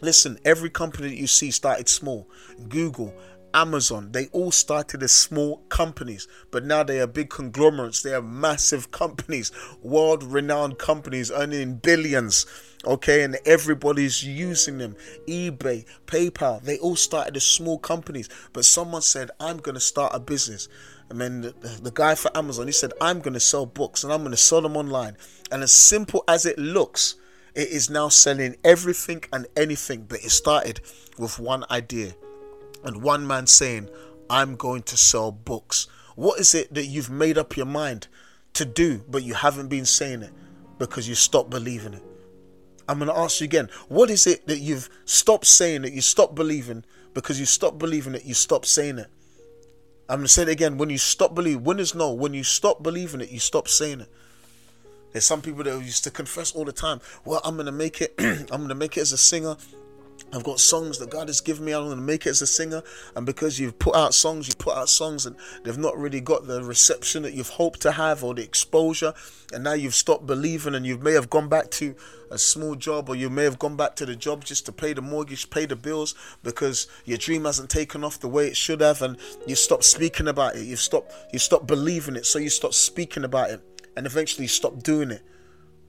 Listen, 0.00 0.38
every 0.44 0.70
company 0.70 1.08
that 1.08 1.16
you 1.16 1.26
see 1.26 1.50
started 1.50 1.88
small. 1.88 2.28
Google, 2.68 3.12
Amazon, 3.54 4.12
they 4.12 4.26
all 4.28 4.50
started 4.50 5.02
as 5.02 5.12
small 5.12 5.58
companies, 5.68 6.28
but 6.50 6.64
now 6.64 6.82
they 6.82 7.00
are 7.00 7.06
big 7.06 7.30
conglomerates. 7.30 8.02
They 8.02 8.14
are 8.14 8.22
massive 8.22 8.90
companies, 8.90 9.52
world 9.82 10.22
renowned 10.22 10.78
companies 10.78 11.30
earning 11.30 11.76
billions. 11.76 12.46
Okay, 12.86 13.22
and 13.22 13.36
everybody's 13.44 14.24
using 14.24 14.78
them. 14.78 14.96
eBay, 15.28 15.84
PayPal, 16.06 16.62
they 16.62 16.78
all 16.78 16.96
started 16.96 17.36
as 17.36 17.44
small 17.44 17.78
companies, 17.78 18.30
but 18.54 18.64
someone 18.64 19.02
said, 19.02 19.30
I'm 19.38 19.58
going 19.58 19.74
to 19.74 19.80
start 19.80 20.14
a 20.14 20.20
business. 20.20 20.68
And 21.10 21.20
then 21.20 21.40
the, 21.42 21.52
the 21.82 21.90
guy 21.92 22.14
for 22.14 22.34
Amazon, 22.36 22.66
he 22.66 22.72
said, 22.72 22.92
I'm 23.00 23.20
going 23.20 23.34
to 23.34 23.40
sell 23.40 23.66
books 23.66 24.02
and 24.02 24.12
I'm 24.12 24.20
going 24.20 24.30
to 24.30 24.36
sell 24.36 24.62
them 24.62 24.76
online. 24.76 25.16
And 25.50 25.62
as 25.62 25.72
simple 25.72 26.24
as 26.26 26.46
it 26.46 26.58
looks, 26.58 27.16
it 27.54 27.68
is 27.68 27.90
now 27.90 28.08
selling 28.08 28.56
everything 28.64 29.24
and 29.32 29.46
anything. 29.56 30.06
But 30.08 30.24
it 30.24 30.30
started 30.30 30.80
with 31.18 31.38
one 31.38 31.64
idea 31.70 32.14
and 32.84 33.02
one 33.02 33.26
man 33.26 33.46
saying, 33.46 33.88
I'm 34.28 34.56
going 34.56 34.82
to 34.84 34.96
sell 34.96 35.32
books. 35.32 35.86
What 36.16 36.40
is 36.40 36.54
it 36.54 36.72
that 36.74 36.86
you've 36.86 37.10
made 37.10 37.38
up 37.38 37.56
your 37.56 37.66
mind 37.66 38.08
to 38.54 38.64
do, 38.64 39.02
but 39.08 39.22
you 39.22 39.34
haven't 39.34 39.68
been 39.68 39.86
saying 39.86 40.22
it 40.22 40.32
because 40.78 41.08
you 41.08 41.14
stopped 41.14 41.50
believing 41.50 41.94
it? 41.94 42.02
I'm 42.88 42.98
going 42.98 43.10
to 43.10 43.16
ask 43.16 43.40
you 43.40 43.44
again. 43.44 43.68
What 43.88 44.10
is 44.10 44.26
it 44.26 44.46
that 44.46 44.58
you've 44.58 44.88
stopped 45.04 45.46
saying 45.46 45.82
that 45.82 45.92
you 45.92 46.00
stopped 46.00 46.34
believing 46.34 46.84
because 47.14 47.38
you 47.38 47.46
stopped 47.46 47.78
believing 47.78 48.14
it, 48.14 48.24
you 48.24 48.34
stopped 48.34 48.66
saying 48.66 48.98
it? 48.98 49.08
I'm 50.10 50.18
gonna 50.18 50.28
say 50.28 50.42
it 50.42 50.48
again. 50.48 50.76
When 50.76 50.90
you 50.90 50.98
stop 50.98 51.36
believing, 51.36 51.62
winners 51.62 51.94
know. 51.94 52.12
When 52.12 52.34
you 52.34 52.42
stop 52.42 52.82
believing 52.82 53.20
it, 53.20 53.30
you 53.30 53.38
stop 53.38 53.68
saying 53.68 54.00
it. 54.00 54.08
There's 55.12 55.24
some 55.24 55.40
people 55.40 55.62
that 55.62 55.80
used 55.84 56.02
to 56.02 56.10
confess 56.10 56.52
all 56.52 56.64
the 56.64 56.72
time. 56.72 57.00
Well, 57.24 57.40
I'm 57.44 57.56
gonna 57.56 57.70
make 57.70 58.00
it. 58.00 58.14
I'm 58.18 58.62
gonna 58.62 58.74
make 58.74 58.96
it 58.96 59.02
as 59.02 59.12
a 59.12 59.16
singer. 59.16 59.56
I've 60.32 60.44
got 60.44 60.60
songs 60.60 60.98
that 60.98 61.10
God 61.10 61.28
has 61.28 61.40
given 61.40 61.64
me. 61.64 61.72
I'm 61.72 61.84
going 61.84 61.96
to 61.96 62.02
make 62.02 62.26
it 62.26 62.30
as 62.30 62.42
a 62.42 62.46
singer. 62.46 62.82
And 63.16 63.26
because 63.26 63.58
you've 63.58 63.78
put 63.78 63.96
out 63.96 64.14
songs, 64.14 64.46
you 64.46 64.54
put 64.54 64.76
out 64.76 64.88
songs 64.88 65.26
and 65.26 65.34
they've 65.64 65.76
not 65.76 65.98
really 65.98 66.20
got 66.20 66.46
the 66.46 66.62
reception 66.62 67.24
that 67.24 67.34
you've 67.34 67.48
hoped 67.48 67.80
to 67.82 67.92
have 67.92 68.22
or 68.22 68.34
the 68.34 68.42
exposure. 68.42 69.12
And 69.52 69.64
now 69.64 69.72
you've 69.72 69.94
stopped 69.94 70.26
believing 70.26 70.74
and 70.74 70.86
you 70.86 70.98
may 70.98 71.12
have 71.12 71.30
gone 71.30 71.48
back 71.48 71.70
to 71.72 71.96
a 72.30 72.38
small 72.38 72.76
job 72.76 73.08
or 73.08 73.16
you 73.16 73.28
may 73.28 73.42
have 73.42 73.58
gone 73.58 73.76
back 73.76 73.96
to 73.96 74.06
the 74.06 74.14
job 74.14 74.44
just 74.44 74.66
to 74.66 74.72
pay 74.72 74.92
the 74.92 75.02
mortgage, 75.02 75.50
pay 75.50 75.66
the 75.66 75.74
bills 75.74 76.14
because 76.44 76.86
your 77.04 77.18
dream 77.18 77.44
hasn't 77.44 77.70
taken 77.70 78.04
off 78.04 78.20
the 78.20 78.28
way 78.28 78.46
it 78.46 78.56
should 78.56 78.80
have. 78.80 79.02
And 79.02 79.16
you 79.48 79.56
stop 79.56 79.82
speaking 79.82 80.28
about 80.28 80.54
it. 80.54 80.64
You've 80.64 80.78
stopped, 80.78 81.12
you 81.32 81.40
stop 81.40 81.66
believing 81.66 82.14
it. 82.14 82.24
So 82.26 82.38
you 82.38 82.50
stop 82.50 82.72
speaking 82.72 83.24
about 83.24 83.50
it 83.50 83.60
and 83.96 84.06
eventually 84.06 84.46
stop 84.46 84.80
doing 84.82 85.10
it. 85.10 85.22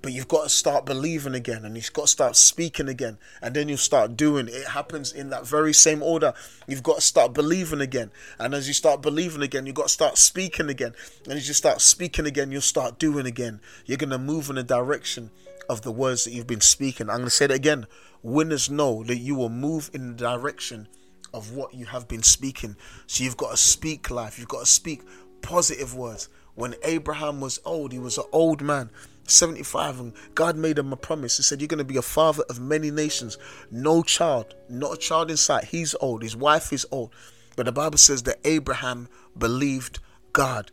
But 0.01 0.13
you've 0.13 0.27
got 0.27 0.43
to 0.43 0.49
start 0.49 0.85
believing 0.85 1.35
again 1.35 1.63
and 1.63 1.75
you've 1.75 1.93
got 1.93 2.03
to 2.03 2.07
start 2.07 2.35
speaking 2.35 2.87
again. 2.87 3.19
And 3.41 3.55
then 3.55 3.69
you 3.69 3.77
start 3.77 4.17
doing 4.17 4.47
it. 4.47 4.67
happens 4.69 5.13
in 5.13 5.29
that 5.29 5.45
very 5.45 5.73
same 5.73 6.01
order. 6.01 6.33
You've 6.67 6.81
got 6.81 6.95
to 6.95 7.01
start 7.01 7.33
believing 7.33 7.81
again. 7.81 8.11
And 8.39 8.55
as 8.55 8.67
you 8.67 8.73
start 8.73 9.01
believing 9.01 9.43
again, 9.43 9.65
you've 9.65 9.75
got 9.75 9.87
to 9.87 9.89
start 9.89 10.17
speaking 10.17 10.69
again. 10.69 10.93
And 11.25 11.33
as 11.33 11.47
you 11.47 11.53
start 11.53 11.81
speaking 11.81 12.25
again, 12.25 12.51
you'll 12.51 12.61
start 12.61 12.97
doing 12.97 13.27
again. 13.27 13.61
You're 13.85 13.97
going 13.97 14.09
to 14.09 14.17
move 14.17 14.49
in 14.49 14.55
the 14.55 14.63
direction 14.63 15.29
of 15.69 15.83
the 15.83 15.91
words 15.91 16.23
that 16.23 16.31
you've 16.31 16.47
been 16.47 16.61
speaking. 16.61 17.09
I'm 17.09 17.17
going 17.17 17.25
to 17.25 17.29
say 17.29 17.45
it 17.45 17.51
again. 17.51 17.85
Winners 18.23 18.69
know 18.69 19.03
that 19.03 19.17
you 19.17 19.35
will 19.35 19.49
move 19.49 19.91
in 19.93 20.09
the 20.09 20.15
direction 20.15 20.87
of 21.33 21.53
what 21.53 21.73
you 21.73 21.85
have 21.85 22.07
been 22.07 22.23
speaking. 22.23 22.75
So 23.07 23.23
you've 23.23 23.37
got 23.37 23.51
to 23.51 23.57
speak 23.57 24.09
life. 24.09 24.39
You've 24.39 24.47
got 24.47 24.61
to 24.61 24.71
speak 24.71 25.03
positive 25.41 25.95
words. 25.95 26.27
When 26.55 26.75
Abraham 26.83 27.39
was 27.39 27.59
old, 27.63 27.93
he 27.93 27.99
was 27.99 28.17
an 28.17 28.25
old 28.31 28.61
man. 28.61 28.89
75 29.31 29.99
and 29.99 30.13
God 30.35 30.55
made 30.55 30.77
him 30.77 30.93
a 30.93 30.97
promise. 30.97 31.37
He 31.37 31.43
said, 31.43 31.61
You're 31.61 31.67
going 31.67 31.79
to 31.79 31.83
be 31.83 31.97
a 31.97 32.01
father 32.01 32.43
of 32.49 32.59
many 32.59 32.91
nations. 32.91 33.37
No 33.69 34.03
child, 34.03 34.55
not 34.69 34.93
a 34.93 34.97
child 34.97 35.31
in 35.31 35.37
sight. 35.37 35.65
He's 35.65 35.95
old. 36.01 36.23
His 36.23 36.35
wife 36.35 36.71
is 36.73 36.85
old. 36.91 37.13
But 37.55 37.65
the 37.65 37.71
Bible 37.71 37.97
says 37.97 38.23
that 38.23 38.39
Abraham 38.45 39.07
believed 39.37 39.99
God 40.33 40.71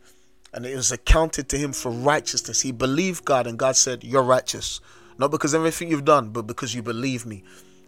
and 0.53 0.65
it 0.65 0.75
was 0.75 0.91
accounted 0.91 1.49
to 1.49 1.57
him 1.57 1.73
for 1.73 1.91
righteousness. 1.91 2.61
He 2.61 2.71
believed 2.71 3.25
God 3.25 3.47
and 3.47 3.59
God 3.59 3.75
said, 3.75 4.03
You're 4.03 4.23
righteous. 4.23 4.79
Not 5.17 5.31
because 5.31 5.53
everything 5.53 5.89
you've 5.89 6.05
done, 6.05 6.29
but 6.29 6.47
because 6.47 6.73
you 6.73 6.81
believe 6.81 7.25
me 7.25 7.43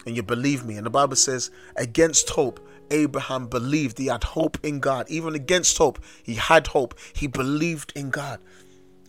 and 0.06 0.16
you 0.16 0.24
believe 0.24 0.66
me. 0.66 0.76
And 0.76 0.86
the 0.86 0.92
Bible 0.92 1.16
says, 1.16 1.50
Against 1.76 2.30
hope, 2.30 2.60
Abraham 2.92 3.48
believed. 3.48 3.98
He 3.98 4.08
had 4.08 4.24
hope 4.24 4.58
in 4.64 4.80
God. 4.80 5.10
Even 5.10 5.34
against 5.34 5.78
hope, 5.78 6.00
he 6.24 6.36
had 6.36 6.68
hope. 6.68 6.98
He 7.14 7.28
believed 7.28 7.94
in 7.96 8.10
God. 8.10 8.40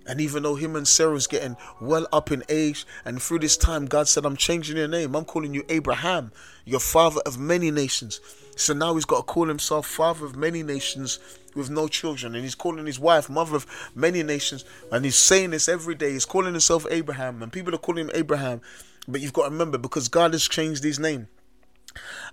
And 0.06 0.20
even 0.20 0.42
though 0.42 0.56
him 0.56 0.76
and 0.76 0.86
Sarah 0.86 1.12
was 1.12 1.26
getting 1.26 1.56
well 1.80 2.06
up 2.12 2.32
in 2.32 2.42
age, 2.48 2.86
and 3.04 3.20
through 3.22 3.40
this 3.40 3.56
time, 3.56 3.86
God 3.86 4.08
said, 4.08 4.24
I'm 4.24 4.36
changing 4.36 4.76
your 4.76 4.88
name. 4.88 5.14
I'm 5.14 5.24
calling 5.24 5.54
you 5.54 5.64
Abraham, 5.68 6.32
your 6.64 6.80
father 6.80 7.20
of 7.24 7.38
many 7.38 7.70
nations. 7.70 8.20
So 8.56 8.74
now 8.74 8.94
he's 8.94 9.04
got 9.04 9.18
to 9.18 9.22
call 9.22 9.46
himself 9.46 9.86
father 9.86 10.26
of 10.26 10.36
many 10.36 10.62
nations 10.62 11.18
with 11.54 11.70
no 11.70 11.88
children. 11.88 12.34
And 12.34 12.44
he's 12.44 12.54
calling 12.54 12.86
his 12.86 12.98
wife 12.98 13.30
mother 13.30 13.56
of 13.56 13.66
many 13.94 14.22
nations. 14.22 14.64
And 14.90 15.04
he's 15.04 15.16
saying 15.16 15.50
this 15.50 15.68
every 15.68 15.94
day. 15.94 16.12
He's 16.12 16.24
calling 16.24 16.52
himself 16.52 16.86
Abraham. 16.90 17.42
And 17.42 17.52
people 17.52 17.74
are 17.74 17.78
calling 17.78 18.06
him 18.06 18.10
Abraham. 18.14 18.60
But 19.08 19.20
you've 19.20 19.32
got 19.32 19.44
to 19.44 19.50
remember 19.50 19.78
because 19.78 20.08
God 20.08 20.32
has 20.32 20.46
changed 20.46 20.84
his 20.84 20.98
name. 20.98 21.28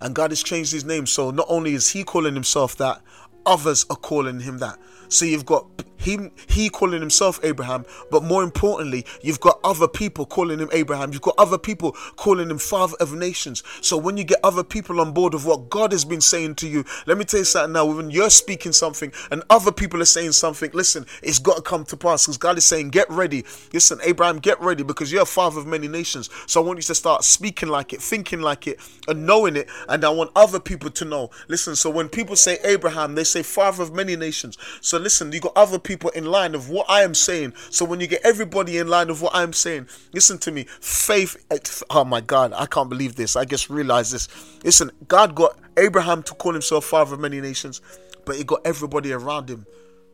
And 0.01 0.15
God 0.15 0.31
has 0.31 0.43
changed 0.43 0.71
his 0.71 0.85
name. 0.85 1.05
So 1.05 1.31
not 1.31 1.47
only 1.49 1.73
is 1.73 1.89
he 1.89 2.03
calling 2.03 2.33
himself 2.33 2.75
that, 2.77 3.01
others 3.45 3.85
are 3.89 3.95
calling 3.95 4.39
him 4.41 4.57
that. 4.59 4.77
So 5.07 5.25
you've 5.25 5.45
got 5.45 5.65
him 5.99 6.31
he 6.47 6.69
calling 6.69 7.01
himself 7.01 7.39
Abraham, 7.43 7.85
but 8.09 8.23
more 8.23 8.41
importantly, 8.41 9.05
you've 9.21 9.39
got 9.39 9.59
other 9.63 9.87
people 9.87 10.25
calling 10.25 10.59
him 10.59 10.69
Abraham. 10.71 11.11
You've 11.11 11.21
got 11.21 11.35
other 11.37 11.57
people 11.57 11.91
calling 12.15 12.49
him 12.49 12.57
father 12.57 12.95
of 12.99 13.13
nations. 13.13 13.63
So 13.81 13.97
when 13.97 14.15
you 14.15 14.23
get 14.23 14.39
other 14.43 14.63
people 14.63 15.01
on 15.01 15.13
board 15.13 15.33
of 15.33 15.45
what 15.45 15.69
God 15.69 15.91
has 15.91 16.05
been 16.05 16.21
saying 16.21 16.55
to 16.55 16.67
you, 16.67 16.85
let 17.05 17.17
me 17.17 17.25
tell 17.25 17.41
you 17.41 17.45
something 17.45 17.73
now. 17.73 17.85
When 17.85 18.09
you're 18.09 18.29
speaking 18.29 18.71
something 18.71 19.11
and 19.29 19.43
other 19.49 19.71
people 19.71 20.01
are 20.01 20.05
saying 20.05 20.31
something, 20.31 20.71
listen, 20.73 21.05
it's 21.21 21.39
got 21.39 21.57
to 21.57 21.61
come 21.61 21.83
to 21.85 21.97
pass 21.97 22.25
because 22.25 22.37
God 22.37 22.57
is 22.57 22.65
saying, 22.65 22.89
get 22.89 23.09
ready. 23.09 23.43
Listen, 23.73 23.99
Abraham, 24.03 24.39
get 24.39 24.59
ready 24.61 24.83
because 24.83 25.11
you're 25.11 25.23
a 25.23 25.25
father 25.25 25.59
of 25.59 25.67
many 25.67 25.89
nations. 25.89 26.29
So 26.47 26.61
I 26.61 26.65
want 26.65 26.77
you 26.77 26.83
to 26.83 26.95
start 26.95 27.23
speaking 27.25 27.67
like 27.67 27.91
it, 27.91 28.01
thinking 28.01 28.41
like 28.41 28.67
it, 28.67 28.79
and 29.07 29.25
knowing 29.25 29.57
it. 29.57 29.67
And 29.89 30.05
I 30.05 30.09
want 30.09 30.31
other 30.35 30.59
people 30.59 30.89
to 30.91 31.05
know. 31.05 31.29
Listen, 31.49 31.75
so 31.75 31.89
when 31.89 32.07
people 32.07 32.37
say 32.37 32.57
Abraham, 32.63 33.15
they 33.15 33.25
say 33.25 33.43
father 33.43 33.83
of 33.83 33.93
many 33.93 34.15
nations. 34.15 34.57
So 34.81 34.97
listen, 34.97 35.31
you 35.31 35.41
got 35.41 35.53
other 35.57 35.77
people 35.79 35.88
in 36.15 36.25
line 36.25 36.55
of 36.55 36.69
what 36.69 36.85
I 36.89 37.03
am 37.03 37.15
saying. 37.15 37.53
So 37.69 37.85
when 37.85 37.99
you 37.99 38.07
get 38.07 38.21
everybody 38.23 38.77
in 38.77 38.87
line 38.87 39.09
of 39.09 39.21
what 39.21 39.35
I'm 39.35 39.53
saying, 39.53 39.87
listen 40.13 40.37
to 40.39 40.51
me. 40.51 40.65
Faith. 40.81 41.83
Oh 41.89 42.03
my 42.05 42.21
God, 42.21 42.53
I 42.53 42.65
can't 42.65 42.89
believe 42.89 43.15
this. 43.15 43.35
I 43.35 43.45
just 43.45 43.69
realized 43.69 44.13
this. 44.13 44.27
Listen, 44.63 44.91
God 45.07 45.35
got 45.35 45.57
Abraham 45.77 46.23
to 46.23 46.33
call 46.33 46.53
himself 46.53 46.85
father 46.85 47.15
of 47.15 47.19
many 47.19 47.41
nations, 47.41 47.81
but 48.25 48.35
he 48.35 48.43
got 48.43 48.61
everybody 48.65 49.11
around 49.13 49.49
him 49.49 49.65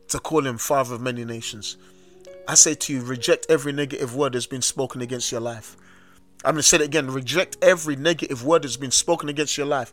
to 0.10 0.20
call 0.20 0.46
him 0.46 0.58
father 0.58 0.96
of 0.96 1.02
many 1.02 1.26
nations. 1.26 1.78
I 2.48 2.54
say 2.54 2.76
to 2.76 2.94
you, 2.94 3.02
reject 3.02 3.48
every 3.50 3.74
negative 3.74 4.16
word 4.16 4.34
that's 4.34 4.46
been 4.46 4.62
spoken 4.62 5.02
against 5.02 5.32
your 5.32 5.42
life. 5.42 5.76
I'm 6.44 6.56
to 6.56 6.64
say 6.64 6.78
it 6.78 6.82
again. 6.82 7.10
Reject 7.10 7.58
every 7.62 7.96
negative 7.96 8.46
word 8.46 8.64
that's 8.64 8.78
been 8.78 8.92
spoken 8.92 9.30
against 9.30 9.58
your 9.58 9.66
life. 9.66 9.92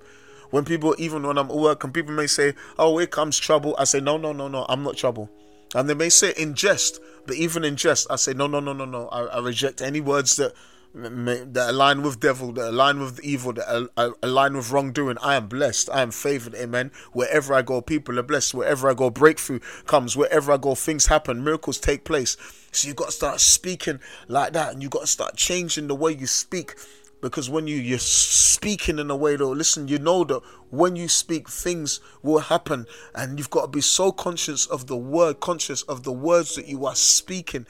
When 0.51 0.67
people, 0.67 0.95
even 0.99 1.27
when 1.27 1.39
I'm 1.39 1.51
at 1.51 1.57
work, 1.57 1.83
and 1.83 1.95
people 1.95 2.12
may 2.12 2.27
say, 2.27 2.55
"Oh, 2.79 2.99
here 2.99 3.07
comes 3.07 3.39
trouble," 3.39 3.75
I 3.79 3.85
say, 3.85 4.01
"No, 4.01 4.19
no, 4.19 4.35
no, 4.35 4.49
no, 4.49 4.67
I'm 4.69 4.83
not 4.83 4.99
trouble." 4.99 5.31
And 5.75 5.88
they 5.88 5.95
may 5.95 6.09
say 6.09 6.35
in 6.37 6.55
jest, 6.55 7.00
but 7.26 7.37
even 7.37 7.64
in 7.64 7.76
jest, 7.76 8.07
I 8.11 8.17
say, 8.17 8.33
"No, 8.35 8.47
no, 8.47 8.61
no, 8.61 8.73
no, 8.73 8.85
no. 8.85 9.09
I, 9.09 9.25
I 9.25 9.38
reject 9.41 9.81
any 9.81 10.00
words 10.00 10.37
that 10.37 10.52
that 10.95 11.71
align 11.71 12.02
with 12.02 12.21
devil, 12.21 12.52
that 12.52 12.69
align 12.69 13.00
with 13.00 13.19
evil, 13.21 13.55
that 13.55 13.88
align 14.23 14.57
with 14.57 14.71
wrongdoing. 14.71 15.17
I 15.23 15.37
am 15.37 15.47
blessed. 15.47 15.88
I 15.91 16.02
am 16.02 16.11
favored. 16.11 16.55
Amen. 16.55 16.91
Wherever 17.12 17.55
I 17.55 17.62
go, 17.62 17.81
people 17.81 18.19
are 18.19 18.23
blessed. 18.23 18.52
Wherever 18.52 18.91
I 18.91 18.95
go, 18.95 19.09
breakthrough 19.09 19.61
comes. 19.87 20.17
Wherever 20.17 20.52
I 20.52 20.59
go, 20.59 20.75
things 20.75 21.07
happen. 21.07 21.43
Miracles 21.43 21.79
take 21.79 22.05
place. 22.05 22.37
So 22.73 22.88
you've 22.88 22.97
got 22.97 23.07
to 23.07 23.12
start 23.12 23.41
speaking 23.41 24.00
like 24.29 24.52
that, 24.52 24.73
and 24.73 24.83
you've 24.83 24.91
got 24.91 25.02
to 25.02 25.07
start 25.07 25.37
changing 25.37 25.87
the 25.87 25.95
way 25.95 26.12
you 26.12 26.26
speak 26.26 26.76
because 27.23 27.49
when 27.49 27.67
you 27.67 27.76
you're 27.76 27.99
speaking 27.99 28.99
in 28.99 29.11
a 29.11 29.17
way 29.17 29.37
though 29.37 29.52
listen 29.52 29.88
you 29.88 29.99
know 29.99 30.25
that 30.25 30.43
when 30.73 30.97
you 30.97 31.07
speak 31.07 31.49
things 31.49 32.00
will 32.23 32.38
happen. 32.38 32.87
And 33.14 33.38
you've 33.38 33.50
got 33.50 33.62
to 33.62 33.69
be 33.69 33.83
so 33.83 34.11
conscious 34.11 34.67
of 34.67 34.87
the 34.87 34.97
word 34.97 35.38
conscious 35.41 35.83
of 35.83 36.02
the 36.02 36.12
words 36.12 36.57
that 36.57 36.67
you 36.67 36.87
are 36.87 36.95
speaking. 36.95 37.67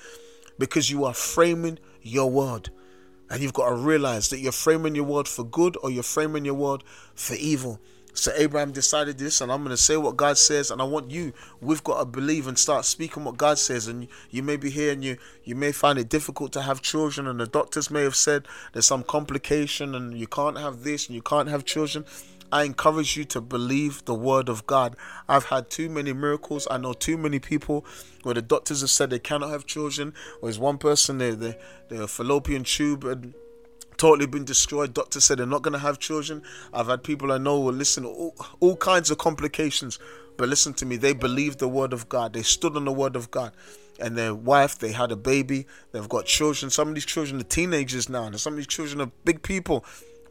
Because 0.58 0.90
you 0.90 1.04
are 1.04 1.14
framing 1.14 1.78
your 2.00 2.30
word. 2.30 2.70
And 3.28 3.42
you've 3.42 3.54
got 3.54 3.70
to 3.70 3.74
realize 3.74 4.28
that 4.28 4.38
you're 4.38 4.52
framing 4.52 4.94
your 4.94 5.04
word 5.04 5.26
for 5.26 5.44
good 5.44 5.76
or 5.82 5.90
you're 5.90 6.02
framing 6.02 6.44
your 6.44 6.54
word 6.54 6.84
for 7.14 7.34
evil 7.34 7.80
so 8.14 8.30
Abraham 8.36 8.72
decided 8.72 9.18
this, 9.18 9.40
and 9.40 9.50
I'm 9.50 9.62
going 9.62 9.70
to 9.70 9.82
say 9.82 9.96
what 9.96 10.16
God 10.16 10.36
says, 10.36 10.70
and 10.70 10.82
I 10.82 10.84
want 10.84 11.10
you. 11.10 11.32
We've 11.60 11.82
got 11.82 11.98
to 11.98 12.04
believe 12.04 12.46
and 12.46 12.58
start 12.58 12.84
speaking 12.84 13.24
what 13.24 13.38
God 13.38 13.58
says. 13.58 13.88
And 13.88 14.06
you 14.30 14.42
may 14.42 14.56
be 14.56 14.70
here, 14.70 14.92
and 14.92 15.02
you 15.02 15.16
you 15.44 15.54
may 15.54 15.72
find 15.72 15.98
it 15.98 16.08
difficult 16.08 16.52
to 16.52 16.62
have 16.62 16.82
children, 16.82 17.26
and 17.26 17.40
the 17.40 17.46
doctors 17.46 17.90
may 17.90 18.02
have 18.02 18.16
said 18.16 18.46
there's 18.72 18.86
some 18.86 19.02
complication, 19.02 19.94
and 19.94 20.18
you 20.18 20.26
can't 20.26 20.58
have 20.58 20.84
this, 20.84 21.06
and 21.06 21.16
you 21.16 21.22
can't 21.22 21.48
have 21.48 21.64
children. 21.64 22.04
I 22.52 22.64
encourage 22.64 23.16
you 23.16 23.24
to 23.24 23.40
believe 23.40 24.04
the 24.04 24.14
word 24.14 24.50
of 24.50 24.66
God. 24.66 24.94
I've 25.26 25.46
had 25.46 25.70
too 25.70 25.88
many 25.88 26.12
miracles. 26.12 26.68
I 26.70 26.76
know 26.76 26.92
too 26.92 27.16
many 27.16 27.38
people 27.38 27.86
where 28.24 28.34
the 28.34 28.42
doctors 28.42 28.82
have 28.82 28.90
said 28.90 29.08
they 29.08 29.18
cannot 29.18 29.48
have 29.48 29.64
children. 29.64 30.12
Or 30.42 30.48
there's 30.48 30.58
one 30.58 30.76
person, 30.76 31.16
they 31.16 31.30
the 31.30 31.56
fallopian 32.06 32.64
tube 32.64 33.04
and 33.04 33.32
totally 34.02 34.26
been 34.26 34.44
destroyed. 34.44 34.92
Doctors 34.92 35.22
said 35.22 35.38
they're 35.38 35.46
not 35.46 35.62
going 35.62 35.74
to 35.74 35.78
have 35.78 36.00
children. 36.00 36.42
I've 36.74 36.88
had 36.88 37.04
people 37.04 37.30
I 37.30 37.38
know 37.38 37.60
will 37.60 37.72
listen, 37.72 38.04
all, 38.04 38.34
all 38.58 38.74
kinds 38.74 39.12
of 39.12 39.18
complications. 39.18 40.00
But 40.36 40.48
listen 40.48 40.74
to 40.74 40.86
me, 40.86 40.96
they 40.96 41.12
believed 41.12 41.60
the 41.60 41.68
word 41.68 41.92
of 41.92 42.08
God. 42.08 42.32
They 42.32 42.42
stood 42.42 42.74
on 42.74 42.84
the 42.84 42.92
word 42.92 43.14
of 43.14 43.30
God. 43.30 43.52
And 44.00 44.18
their 44.18 44.34
wife, 44.34 44.76
they 44.76 44.90
had 44.90 45.12
a 45.12 45.16
baby. 45.16 45.68
They've 45.92 46.08
got 46.08 46.26
children. 46.26 46.68
Some 46.68 46.88
of 46.88 46.94
these 46.96 47.04
children 47.04 47.40
are 47.40 47.44
teenagers 47.44 48.08
now. 48.08 48.24
And 48.24 48.40
some 48.40 48.54
of 48.54 48.56
these 48.56 48.66
children 48.66 49.00
are 49.02 49.12
big 49.24 49.40
people. 49.44 49.84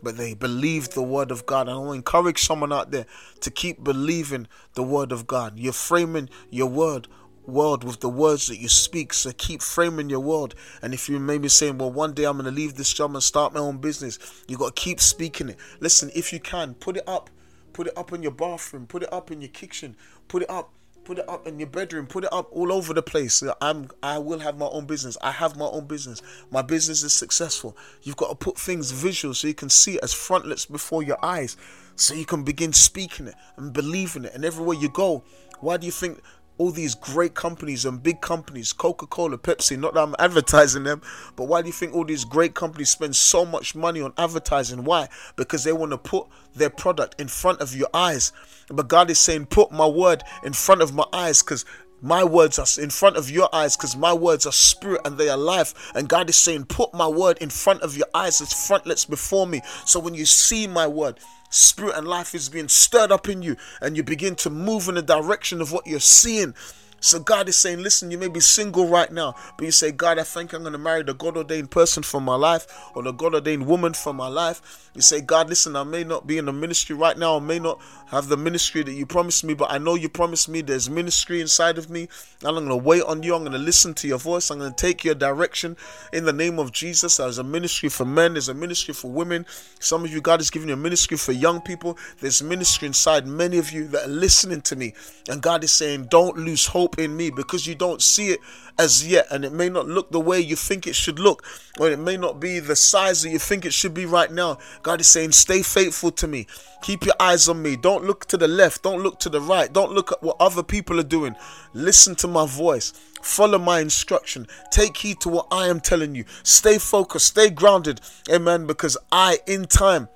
But 0.03 0.17
they 0.17 0.33
believed 0.33 0.93
the 0.93 1.01
word 1.01 1.31
of 1.31 1.45
God. 1.45 1.69
And 1.69 1.77
I 1.77 1.79
want 1.79 1.91
to 1.91 1.95
encourage 1.95 2.43
someone 2.43 2.73
out 2.73 2.91
there 2.91 3.05
to 3.39 3.49
keep 3.49 3.81
believing 3.85 4.49
the 4.73 4.83
word 4.83 5.13
of 5.13 5.27
God. 5.27 5.57
You're 5.57 5.71
framing 5.71 6.29
your 6.49 6.67
word 6.67 7.07
world 7.51 7.83
with 7.83 7.99
the 7.99 8.09
words 8.09 8.47
that 8.47 8.57
you 8.57 8.69
speak. 8.69 9.13
So 9.13 9.31
keep 9.37 9.61
framing 9.61 10.09
your 10.09 10.19
world. 10.19 10.55
And 10.81 10.93
if 10.93 11.09
you 11.09 11.19
may 11.19 11.37
be 11.37 11.49
saying, 11.49 11.77
well, 11.77 11.91
one 11.91 12.13
day 12.13 12.23
I'm 12.23 12.37
going 12.37 12.45
to 12.45 12.51
leave 12.51 12.75
this 12.75 12.93
job 12.93 13.13
and 13.13 13.21
start 13.21 13.53
my 13.53 13.59
own 13.59 13.77
business, 13.77 14.17
you 14.47 14.57
got 14.57 14.75
to 14.75 14.81
keep 14.81 14.99
speaking 14.99 15.49
it. 15.49 15.57
Listen, 15.79 16.09
if 16.15 16.33
you 16.33 16.39
can, 16.39 16.73
put 16.75 16.97
it 16.97 17.03
up. 17.07 17.29
Put 17.73 17.87
it 17.87 17.97
up 17.97 18.11
in 18.11 18.21
your 18.21 18.33
bathroom. 18.33 18.85
Put 18.85 19.03
it 19.03 19.13
up 19.13 19.31
in 19.31 19.41
your 19.41 19.49
kitchen. 19.49 19.95
Put 20.27 20.43
it 20.43 20.49
up. 20.49 20.73
Put 21.03 21.17
it 21.17 21.27
up 21.27 21.47
in 21.47 21.57
your 21.57 21.69
bedroom. 21.69 22.05
Put 22.05 22.25
it 22.25 22.33
up 22.33 22.49
all 22.51 22.71
over 22.71 22.93
the 22.93 23.01
place. 23.01 23.41
I'm. 23.59 23.89
I 24.03 24.19
will 24.19 24.39
have 24.39 24.57
my 24.57 24.67
own 24.67 24.85
business. 24.85 25.17
I 25.21 25.31
have 25.31 25.57
my 25.57 25.65
own 25.65 25.85
business. 25.85 26.21
My 26.51 26.61
business 26.61 27.01
is 27.01 27.13
successful. 27.13 27.75
You've 28.03 28.17
got 28.17 28.29
to 28.29 28.35
put 28.35 28.57
things 28.57 28.91
visual 28.91 29.33
so 29.33 29.47
you 29.47 29.53
can 29.53 29.69
see 29.69 29.95
it 29.95 30.03
as 30.03 30.13
frontlets 30.13 30.65
before 30.65 31.01
your 31.01 31.17
eyes, 31.23 31.57
so 31.95 32.13
you 32.13 32.25
can 32.25 32.43
begin 32.43 32.71
speaking 32.71 33.27
it 33.27 33.35
and 33.57 33.73
believing 33.73 34.25
it. 34.25 34.33
And 34.35 34.45
everywhere 34.45 34.77
you 34.77 34.89
go, 34.89 35.23
why 35.59 35.77
do 35.77 35.85
you 35.85 35.91
think 35.91 36.21
all 36.57 36.71
these 36.71 36.95
great 36.95 37.33
companies 37.33 37.85
and 37.85 38.03
big 38.03 38.21
companies, 38.21 38.71
Coca 38.73 39.07
Cola, 39.07 39.37
Pepsi, 39.37 39.79
not 39.79 39.93
that 39.95 40.01
I'm 40.01 40.15
advertising 40.19 40.83
them, 40.83 41.01
but 41.35 41.45
why 41.45 41.61
do 41.61 41.67
you 41.67 41.73
think 41.73 41.95
all 41.95 42.05
these 42.05 42.23
great 42.23 42.53
companies 42.53 42.89
spend 42.89 43.15
so 43.15 43.45
much 43.45 43.73
money 43.75 44.01
on 44.01 44.13
advertising? 44.17 44.83
Why? 44.83 45.07
Because 45.35 45.63
they 45.63 45.73
want 45.73 45.91
to 45.91 45.97
put 45.97 46.27
their 46.53 46.69
product 46.69 47.19
in 47.19 47.27
front 47.27 47.61
of 47.61 47.75
your 47.75 47.89
eyes. 47.93 48.31
But 48.69 48.87
God 48.87 49.09
is 49.09 49.19
saying, 49.19 49.47
put 49.47 49.71
my 49.71 49.87
word 49.87 50.23
in 50.43 50.53
front 50.53 50.81
of 50.81 50.93
my 50.93 51.05
eyes 51.13 51.41
because 51.41 51.65
my 52.01 52.23
words 52.23 52.57
are 52.57 52.81
in 52.81 52.89
front 52.89 53.15
of 53.15 53.29
your 53.29 53.47
eyes 53.53 53.77
because 53.77 53.95
my 53.95 54.11
words 54.11 54.47
are 54.47 54.51
spirit 54.51 55.01
and 55.05 55.17
they 55.17 55.29
are 55.29 55.37
life. 55.37 55.91
And 55.93 56.09
God 56.09 56.29
is 56.29 56.35
saying, 56.35 56.65
Put 56.65 56.93
my 56.95 57.07
word 57.07 57.37
in 57.39 57.51
front 57.51 57.83
of 57.83 57.95
your 57.95 58.07
eyes 58.15 58.41
as 58.41 58.51
frontlets 58.51 59.05
before 59.05 59.45
me. 59.45 59.61
So 59.85 59.99
when 59.99 60.15
you 60.15 60.25
see 60.25 60.65
my 60.65 60.87
word, 60.87 61.19
spirit 61.51 61.95
and 61.95 62.07
life 62.07 62.33
is 62.33 62.49
being 62.49 62.67
stirred 62.67 63.11
up 63.11 63.29
in 63.29 63.43
you 63.43 63.55
and 63.81 63.95
you 63.95 64.03
begin 64.03 64.35
to 64.35 64.49
move 64.49 64.87
in 64.87 64.95
the 64.95 65.01
direction 65.03 65.61
of 65.61 65.71
what 65.71 65.85
you're 65.85 65.99
seeing. 65.99 66.55
So 67.01 67.19
God 67.19 67.49
is 67.49 67.57
saying, 67.57 67.81
listen, 67.81 68.11
you 68.11 68.17
may 68.17 68.27
be 68.27 68.39
single 68.39 68.87
right 68.87 69.11
now, 69.11 69.35
but 69.57 69.65
you 69.65 69.71
say, 69.71 69.91
God, 69.91 70.19
I 70.19 70.23
think 70.23 70.53
I'm 70.53 70.61
going 70.61 70.73
to 70.73 70.79
marry 70.79 71.03
the 71.03 71.15
God 71.15 71.35
ordained 71.35 71.71
person 71.71 72.03
for 72.03 72.21
my 72.21 72.35
life 72.35 72.67
or 72.95 73.03
the 73.03 73.11
God 73.11 73.33
ordained 73.33 73.65
woman 73.65 73.93
for 73.93 74.13
my 74.13 74.27
life. 74.27 74.89
You 74.93 75.01
say, 75.01 75.19
God, 75.21 75.49
listen, 75.49 75.75
I 75.75 75.83
may 75.83 76.03
not 76.03 76.27
be 76.27 76.37
in 76.37 76.45
the 76.45 76.53
ministry 76.53 76.95
right 76.95 77.17
now, 77.17 77.37
I 77.37 77.39
may 77.39 77.59
not 77.59 77.81
have 78.07 78.27
the 78.27 78.37
ministry 78.37 78.83
that 78.83 78.91
you 78.91 79.05
promised 79.05 79.43
me, 79.43 79.53
but 79.53 79.71
I 79.71 79.77
know 79.77 79.95
you 79.95 80.09
promised 80.09 80.47
me 80.47 80.61
there's 80.61 80.89
ministry 80.89 81.41
inside 81.41 81.77
of 81.77 81.89
me. 81.89 82.09
And 82.41 82.47
I'm 82.49 82.55
going 82.55 82.67
to 82.67 82.75
wait 82.75 83.03
on 83.03 83.23
you. 83.23 83.33
I'm 83.33 83.41
going 83.41 83.53
to 83.53 83.57
listen 83.57 83.93
to 83.95 84.07
your 84.07 84.17
voice. 84.17 84.51
I'm 84.51 84.59
going 84.59 84.73
to 84.73 84.75
take 84.75 85.03
your 85.03 85.15
direction 85.15 85.77
in 86.13 86.25
the 86.25 86.33
name 86.33 86.59
of 86.59 86.71
Jesus. 86.71 87.17
There's 87.17 87.37
a 87.37 87.43
ministry 87.43 87.89
for 87.89 88.05
men, 88.05 88.33
there's 88.33 88.49
a 88.49 88.53
ministry 88.53 88.93
for 88.93 89.09
women. 89.09 89.45
Some 89.79 90.03
of 90.03 90.11
you, 90.11 90.21
God 90.21 90.41
is 90.41 90.49
giving 90.49 90.67
you 90.67 90.75
a 90.75 90.77
ministry 90.77 91.17
for 91.17 91.31
young 91.31 91.61
people. 91.61 91.97
There's 92.19 92.43
ministry 92.43 92.87
inside 92.87 93.25
many 93.25 93.57
of 93.57 93.71
you 93.71 93.87
that 93.87 94.05
are 94.05 94.11
listening 94.11 94.61
to 94.61 94.75
me. 94.75 94.93
And 95.29 95.41
God 95.41 95.63
is 95.63 95.71
saying, 95.71 96.07
don't 96.11 96.37
lose 96.37 96.65
hope 96.67 96.90
hope 96.91 96.99
in 96.99 97.15
me 97.15 97.29
because 97.29 97.65
you 97.67 97.75
don't 97.75 98.01
see 98.01 98.29
it 98.29 98.39
as 98.77 99.07
yet 99.07 99.25
and 99.31 99.45
it 99.45 99.53
may 99.53 99.69
not 99.69 99.87
look 99.87 100.11
the 100.11 100.19
way 100.19 100.39
you 100.39 100.55
think 100.55 100.87
it 100.87 100.95
should 100.95 101.19
look 101.19 101.45
or 101.79 101.89
it 101.89 101.99
may 101.99 102.17
not 102.17 102.39
be 102.39 102.59
the 102.59 102.75
size 102.75 103.21
that 103.21 103.29
you 103.29 103.39
think 103.39 103.65
it 103.65 103.73
should 103.73 103.93
be 103.93 104.05
right 104.05 104.31
now. 104.31 104.57
God 104.83 104.99
is 104.99 105.07
saying 105.07 105.31
stay 105.31 105.61
faithful 105.61 106.11
to 106.11 106.27
me. 106.27 106.47
Keep 106.81 107.05
your 107.05 107.15
eyes 107.19 107.47
on 107.47 107.61
me. 107.61 107.75
Don't 107.75 108.03
look 108.03 108.25
to 108.25 108.37
the 108.37 108.47
left. 108.47 108.83
Don't 108.83 109.01
look 109.01 109.19
to 109.19 109.29
the 109.29 109.39
right. 109.39 109.71
Don't 109.71 109.93
look 109.93 110.11
at 110.11 110.21
what 110.21 110.35
other 110.39 110.63
people 110.63 110.99
are 110.99 111.03
doing. 111.03 111.35
Listen 111.73 112.15
to 112.15 112.27
my 112.27 112.45
voice. 112.45 112.91
Follow 113.21 113.59
my 113.59 113.79
instruction. 113.79 114.47
Take 114.71 114.97
heed 114.97 115.21
to 115.21 115.29
what 115.29 115.47
i 115.51 115.67
am 115.67 115.79
telling 115.79 116.15
you. 116.15 116.25
Stay 116.43 116.77
focused. 116.77 117.27
Stay 117.27 117.49
grounded. 117.49 118.01
Amen. 118.29 118.65
Because 118.65 118.97
i 119.11 119.39
in 119.47 119.65
time 119.65 120.09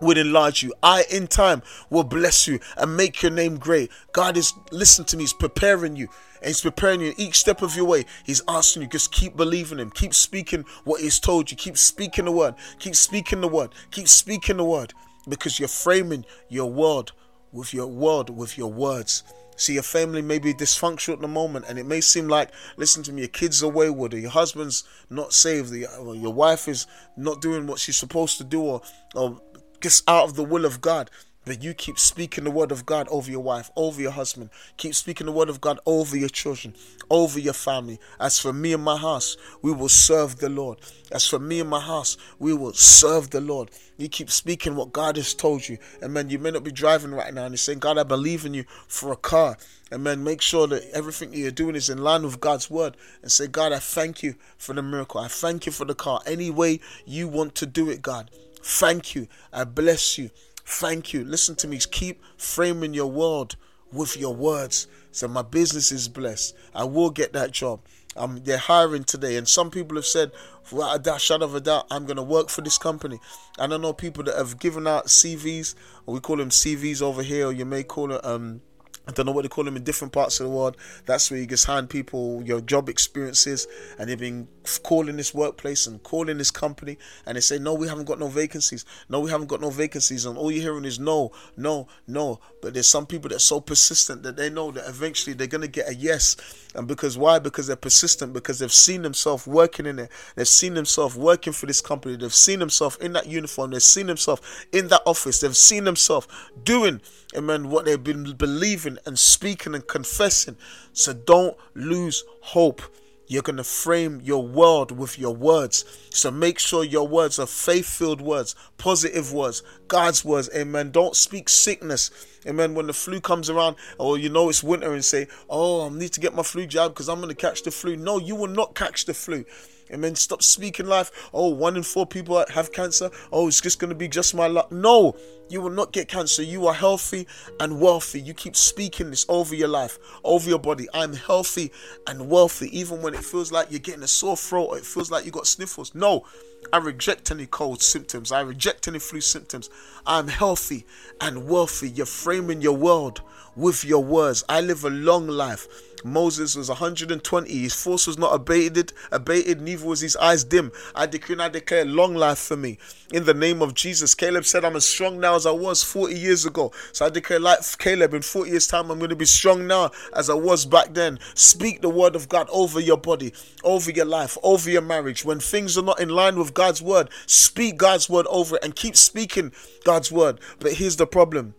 will 0.00 0.18
enlarge 0.18 0.62
you. 0.62 0.72
I, 0.82 1.04
in 1.10 1.26
time, 1.26 1.62
will 1.90 2.04
bless 2.04 2.46
you 2.46 2.60
and 2.76 2.96
make 2.96 3.22
your 3.22 3.32
name 3.32 3.58
great. 3.58 3.90
God 4.12 4.36
is, 4.36 4.52
listen 4.70 5.04
to 5.06 5.16
me, 5.16 5.22
He's 5.24 5.32
preparing 5.32 5.96
you. 5.96 6.08
And 6.40 6.48
He's 6.48 6.60
preparing 6.60 7.00
you 7.00 7.14
each 7.16 7.38
step 7.38 7.62
of 7.62 7.74
your 7.76 7.86
way. 7.86 8.04
He's 8.24 8.42
asking 8.48 8.82
you, 8.82 8.88
just 8.88 9.12
keep 9.12 9.36
believing 9.36 9.78
Him. 9.78 9.90
Keep 9.90 10.14
speaking 10.14 10.64
what 10.84 11.00
He's 11.00 11.18
told 11.18 11.50
you. 11.50 11.56
Keep 11.56 11.78
speaking 11.78 12.26
the 12.26 12.32
word. 12.32 12.54
Keep 12.78 12.94
speaking 12.94 13.40
the 13.40 13.48
word. 13.48 13.70
Keep 13.90 14.08
speaking 14.08 14.58
the 14.58 14.64
word. 14.64 14.92
Because 15.28 15.58
you're 15.58 15.68
framing 15.68 16.24
your 16.48 16.70
world 16.70 17.12
with 17.52 17.74
your 17.74 17.86
word, 17.86 18.30
with 18.30 18.56
your 18.56 18.72
words. 18.72 19.24
See, 19.56 19.72
your 19.72 19.82
family 19.82 20.20
may 20.20 20.38
be 20.38 20.52
dysfunctional 20.52 21.14
at 21.14 21.20
the 21.22 21.28
moment, 21.28 21.64
and 21.66 21.78
it 21.78 21.86
may 21.86 22.02
seem 22.02 22.28
like, 22.28 22.50
listen 22.76 23.02
to 23.04 23.12
me, 23.12 23.22
your 23.22 23.28
kids 23.28 23.62
are 23.62 23.70
wayward, 23.70 24.12
or 24.12 24.18
your 24.18 24.30
husband's 24.30 24.84
not 25.08 25.32
saved, 25.32 25.72
or 25.98 26.14
your 26.14 26.32
wife 26.32 26.68
is 26.68 26.86
not 27.16 27.40
doing 27.40 27.66
what 27.66 27.78
she's 27.78 27.96
supposed 27.96 28.36
to 28.36 28.44
do, 28.44 28.60
or, 28.60 28.82
or 29.14 29.40
gets 29.80 30.02
out 30.06 30.24
of 30.24 30.36
the 30.36 30.44
will 30.44 30.64
of 30.64 30.80
God. 30.80 31.10
But 31.46 31.62
you 31.62 31.74
keep 31.74 31.96
speaking 31.96 32.42
the 32.42 32.50
word 32.50 32.72
of 32.72 32.84
God 32.84 33.06
over 33.08 33.30
your 33.30 33.40
wife, 33.40 33.70
over 33.76 34.02
your 34.02 34.10
husband. 34.10 34.50
Keep 34.78 34.96
speaking 34.96 35.26
the 35.26 35.32
word 35.32 35.48
of 35.48 35.60
God 35.60 35.78
over 35.86 36.16
your 36.16 36.28
children, 36.28 36.74
over 37.08 37.38
your 37.38 37.52
family. 37.52 38.00
As 38.18 38.36
for 38.36 38.52
me 38.52 38.72
and 38.72 38.82
my 38.82 38.96
house, 38.96 39.36
we 39.62 39.72
will 39.72 39.88
serve 39.88 40.38
the 40.38 40.48
Lord. 40.48 40.80
As 41.12 41.24
for 41.24 41.38
me 41.38 41.60
and 41.60 41.70
my 41.70 41.78
house, 41.78 42.16
we 42.40 42.52
will 42.52 42.72
serve 42.72 43.30
the 43.30 43.40
Lord. 43.40 43.70
You 43.96 44.08
keep 44.08 44.28
speaking 44.28 44.74
what 44.74 44.92
God 44.92 45.16
has 45.16 45.34
told 45.34 45.68
you. 45.68 45.78
And 46.02 46.12
man, 46.12 46.30
you 46.30 46.40
may 46.40 46.50
not 46.50 46.64
be 46.64 46.72
driving 46.72 47.12
right 47.12 47.32
now 47.32 47.44
and 47.44 47.52
you're 47.52 47.58
saying, 47.58 47.78
God, 47.78 47.96
I 47.96 48.02
believe 48.02 48.44
in 48.44 48.52
you 48.52 48.64
for 48.88 49.12
a 49.12 49.16
car. 49.16 49.56
And 49.92 50.02
man, 50.02 50.24
make 50.24 50.42
sure 50.42 50.66
that 50.66 50.90
everything 50.92 51.30
that 51.30 51.38
you're 51.38 51.52
doing 51.52 51.76
is 51.76 51.88
in 51.88 51.98
line 51.98 52.24
with 52.24 52.40
God's 52.40 52.68
word. 52.68 52.96
And 53.22 53.30
say, 53.30 53.46
God, 53.46 53.72
I 53.72 53.78
thank 53.78 54.20
you 54.24 54.34
for 54.58 54.72
the 54.72 54.82
miracle. 54.82 55.20
I 55.20 55.28
thank 55.28 55.64
you 55.64 55.70
for 55.70 55.84
the 55.84 55.94
car. 55.94 56.22
Any 56.26 56.50
way 56.50 56.80
you 57.04 57.28
want 57.28 57.54
to 57.54 57.66
do 57.66 57.88
it, 57.88 58.02
God. 58.02 58.32
Thank 58.68 59.14
you. 59.14 59.28
I 59.52 59.62
bless 59.62 60.18
you. 60.18 60.30
Thank 60.64 61.12
you. 61.12 61.24
Listen 61.24 61.54
to 61.54 61.68
me. 61.68 61.78
Keep 61.78 62.20
framing 62.36 62.94
your 62.94 63.06
world 63.06 63.54
with 63.92 64.16
your 64.16 64.34
words. 64.34 64.88
So 65.12 65.28
my 65.28 65.42
business 65.42 65.92
is 65.92 66.08
blessed. 66.08 66.56
I 66.74 66.82
will 66.82 67.10
get 67.10 67.32
that 67.34 67.52
job. 67.52 67.78
Um, 68.16 68.40
they're 68.42 68.58
hiring 68.58 69.04
today, 69.04 69.36
and 69.36 69.46
some 69.46 69.70
people 69.70 69.96
have 69.96 70.04
said, 70.04 70.32
without 70.72 70.96
a 70.96 70.98
doubt, 70.98 71.20
shadow 71.20 71.44
of 71.44 71.54
a 71.54 71.60
doubt, 71.60 71.86
I'm 71.92 72.06
going 72.06 72.16
to 72.16 72.24
work 72.24 72.48
for 72.48 72.60
this 72.60 72.76
company. 72.76 73.20
And 73.56 73.72
I 73.72 73.76
know 73.76 73.92
people 73.92 74.24
that 74.24 74.36
have 74.36 74.58
given 74.58 74.88
out 74.88 75.06
CVs, 75.06 75.76
we 76.04 76.18
call 76.18 76.36
them 76.36 76.50
CVs 76.50 77.02
over 77.02 77.22
here, 77.22 77.46
or 77.46 77.52
you 77.52 77.64
may 77.64 77.84
call 77.84 78.10
it 78.10 78.24
um, 78.24 78.62
I 79.08 79.12
don't 79.12 79.26
know 79.26 79.32
what 79.32 79.42
they 79.42 79.48
call 79.48 79.64
them 79.64 79.76
in 79.76 79.84
different 79.84 80.12
parts 80.12 80.40
of 80.40 80.46
the 80.46 80.50
world. 80.50 80.76
That's 81.04 81.30
where 81.30 81.38
you 81.38 81.46
just 81.46 81.66
hand 81.66 81.88
people 81.88 82.42
your 82.44 82.60
job 82.60 82.88
experiences, 82.88 83.68
and 83.98 84.10
they've 84.10 84.18
been 84.18 84.48
calling 84.82 85.16
this 85.16 85.32
workplace 85.32 85.86
and 85.86 86.02
calling 86.02 86.38
this 86.38 86.50
company, 86.50 86.98
and 87.24 87.36
they 87.36 87.40
say, 87.40 87.58
No, 87.58 87.74
we 87.74 87.86
haven't 87.88 88.06
got 88.06 88.18
no 88.18 88.28
vacancies. 88.28 88.84
No, 89.08 89.20
we 89.20 89.30
haven't 89.30 89.46
got 89.46 89.60
no 89.60 89.70
vacancies. 89.70 90.26
And 90.26 90.36
all 90.36 90.50
you're 90.50 90.62
hearing 90.62 90.84
is 90.84 90.98
no, 90.98 91.30
no, 91.56 91.86
no. 92.06 92.40
But 92.60 92.74
there's 92.74 92.88
some 92.88 93.06
people 93.06 93.28
that 93.28 93.36
are 93.36 93.40
so 93.40 93.60
persistent 93.60 94.24
that 94.24 94.36
they 94.36 94.50
know 94.50 94.70
that 94.72 94.88
eventually 94.88 95.34
they're 95.34 95.46
going 95.46 95.62
to 95.62 95.68
get 95.68 95.88
a 95.88 95.94
yes. 95.94 96.36
And 96.74 96.88
because 96.88 97.16
why? 97.16 97.38
Because 97.38 97.68
they're 97.68 97.76
persistent, 97.76 98.32
because 98.32 98.58
they've 98.58 98.72
seen 98.72 99.02
themselves 99.02 99.46
working 99.46 99.86
in 99.86 99.98
it. 99.98 100.10
They've 100.34 100.48
seen 100.48 100.74
themselves 100.74 101.16
working 101.16 101.52
for 101.52 101.66
this 101.66 101.80
company. 101.80 102.16
They've 102.16 102.34
seen 102.34 102.58
themselves 102.58 102.96
in 102.96 103.12
that 103.12 103.26
uniform. 103.26 103.70
They've 103.70 103.82
seen 103.82 104.06
themselves 104.08 104.42
in 104.72 104.88
that 104.88 105.02
office. 105.06 105.40
They've 105.40 105.56
seen 105.56 105.84
themselves 105.84 106.26
doing, 106.64 107.00
amen, 107.36 107.70
what 107.70 107.84
they've 107.84 108.02
been 108.02 108.34
believing 108.34 108.95
and 109.04 109.18
speaking 109.18 109.74
and 109.74 109.86
confessing. 109.86 110.56
So 110.92 111.12
don't 111.12 111.56
lose 111.74 112.24
hope. 112.40 112.82
You're 113.28 113.42
going 113.42 113.56
to 113.56 113.64
frame 113.64 114.20
your 114.22 114.46
world 114.46 114.92
with 114.92 115.18
your 115.18 115.34
words. 115.34 115.84
So 116.10 116.30
make 116.30 116.60
sure 116.60 116.84
your 116.84 117.08
words 117.08 117.38
are 117.38 117.46
faith 117.46 117.86
filled 117.86 118.20
words, 118.20 118.54
positive 118.78 119.32
words, 119.32 119.62
God's 119.88 120.24
words. 120.24 120.48
Amen. 120.54 120.92
Don't 120.92 121.16
speak 121.16 121.48
sickness. 121.48 122.10
Amen. 122.46 122.74
When 122.74 122.86
the 122.86 122.92
flu 122.92 123.20
comes 123.20 123.50
around, 123.50 123.76
or 123.98 124.16
you 124.16 124.28
know 124.28 124.48
it's 124.48 124.62
winter, 124.62 124.92
and 124.92 125.04
say, 125.04 125.26
Oh, 125.50 125.86
I 125.86 125.88
need 125.88 126.12
to 126.12 126.20
get 126.20 126.34
my 126.34 126.44
flu 126.44 126.66
jab 126.66 126.92
because 126.92 127.08
I'm 127.08 127.16
going 127.16 127.28
to 127.28 127.34
catch 127.34 127.64
the 127.64 127.72
flu. 127.72 127.96
No, 127.96 128.18
you 128.18 128.36
will 128.36 128.46
not 128.46 128.76
catch 128.76 129.06
the 129.06 129.14
flu. 129.14 129.44
Amen. 129.92 130.14
Stop 130.14 130.42
speaking 130.42 130.86
life. 130.86 131.30
Oh, 131.32 131.48
one 131.48 131.76
in 131.76 131.82
four 131.82 132.06
people 132.06 132.44
have 132.52 132.72
cancer. 132.72 133.10
Oh, 133.32 133.48
it's 133.48 133.60
just 133.60 133.78
going 133.78 133.90
to 133.90 133.94
be 133.94 134.08
just 134.08 134.34
my 134.34 134.46
luck. 134.46 134.72
No, 134.72 135.16
you 135.48 135.60
will 135.60 135.70
not 135.70 135.92
get 135.92 136.08
cancer. 136.08 136.42
You 136.42 136.66
are 136.66 136.74
healthy 136.74 137.26
and 137.60 137.80
wealthy. 137.80 138.20
You 138.20 138.34
keep 138.34 138.56
speaking 138.56 139.10
this 139.10 139.24
over 139.28 139.54
your 139.54 139.68
life, 139.68 139.98
over 140.24 140.48
your 140.48 140.58
body. 140.58 140.88
I'm 140.92 141.12
healthy 141.12 141.72
and 142.06 142.28
wealthy, 142.28 142.76
even 142.76 143.00
when 143.02 143.14
it 143.14 143.24
feels 143.24 143.52
like 143.52 143.70
you're 143.70 143.80
getting 143.80 144.02
a 144.02 144.08
sore 144.08 144.36
throat 144.36 144.66
or 144.66 144.78
it 144.78 144.84
feels 144.84 145.10
like 145.10 145.24
you 145.24 145.30
got 145.30 145.46
sniffles. 145.46 145.94
No, 145.94 146.24
I 146.72 146.78
reject 146.78 147.30
any 147.30 147.46
cold 147.46 147.82
symptoms. 147.82 148.32
I 148.32 148.40
reject 148.40 148.88
any 148.88 148.98
flu 148.98 149.20
symptoms. 149.20 149.70
I'm 150.06 150.28
healthy 150.28 150.84
and 151.20 151.48
wealthy. 151.48 151.88
You're 151.88 152.06
framing 152.06 152.60
your 152.60 152.76
world 152.76 153.20
with 153.56 153.84
your 153.84 154.04
words. 154.04 154.44
I 154.48 154.60
live 154.60 154.84
a 154.84 154.90
long 154.90 155.26
life. 155.26 155.66
Moses 156.04 156.54
was 156.54 156.68
120. 156.68 157.50
His 157.50 157.74
force 157.74 158.06
was 158.06 158.18
not 158.18 158.34
abated, 158.34 158.92
abated, 159.10 159.60
neither 159.60 159.86
was 159.86 160.00
his 160.00 160.16
eyes 160.16 160.44
dim. 160.44 160.70
I 160.94 161.06
decree 161.06 161.34
and 161.34 161.42
I 161.42 161.48
declare 161.48 161.84
long 161.84 162.14
life 162.14 162.38
for 162.38 162.56
me. 162.56 162.78
In 163.12 163.24
the 163.24 163.34
name 163.34 163.62
of 163.62 163.74
Jesus. 163.74 164.14
Caleb 164.14 164.44
said, 164.44 164.64
I'm 164.64 164.76
as 164.76 164.84
strong 164.84 165.18
now 165.18 165.34
as 165.34 165.46
I 165.46 165.50
was 165.50 165.82
40 165.82 166.14
years 166.14 166.44
ago. 166.46 166.72
So 166.92 167.06
I 167.06 167.08
declare 167.08 167.40
life, 167.40 167.76
Caleb, 167.78 168.14
in 168.14 168.22
40 168.22 168.50
years' 168.50 168.66
time, 168.66 168.90
I'm 168.90 168.98
going 168.98 169.10
to 169.10 169.16
be 169.16 169.24
strong 169.24 169.66
now 169.66 169.90
as 170.14 170.30
I 170.30 170.34
was 170.34 170.64
back 170.64 170.92
then. 170.92 171.18
Speak 171.34 171.80
the 171.80 171.88
word 171.88 172.14
of 172.14 172.28
God 172.28 172.48
over 172.52 172.78
your 172.78 172.98
body, 172.98 173.32
over 173.64 173.90
your 173.90 174.06
life, 174.06 174.36
over 174.42 174.70
your 174.70 174.82
marriage. 174.82 175.24
When 175.24 175.40
things 175.40 175.76
are 175.76 175.82
not 175.82 176.00
in 176.00 176.08
line 176.08 176.36
with 176.38 176.54
God's 176.56 176.82
word, 176.82 177.10
speak 177.26 177.76
God's 177.76 178.10
word 178.10 178.26
over 178.28 178.56
it 178.56 178.64
and 178.64 178.74
keep 178.74 178.96
speaking 178.96 179.52
God's 179.84 180.10
word. 180.10 180.40
But 180.58 180.72
here's 180.72 180.96
the 180.96 181.06
problem 181.06 181.54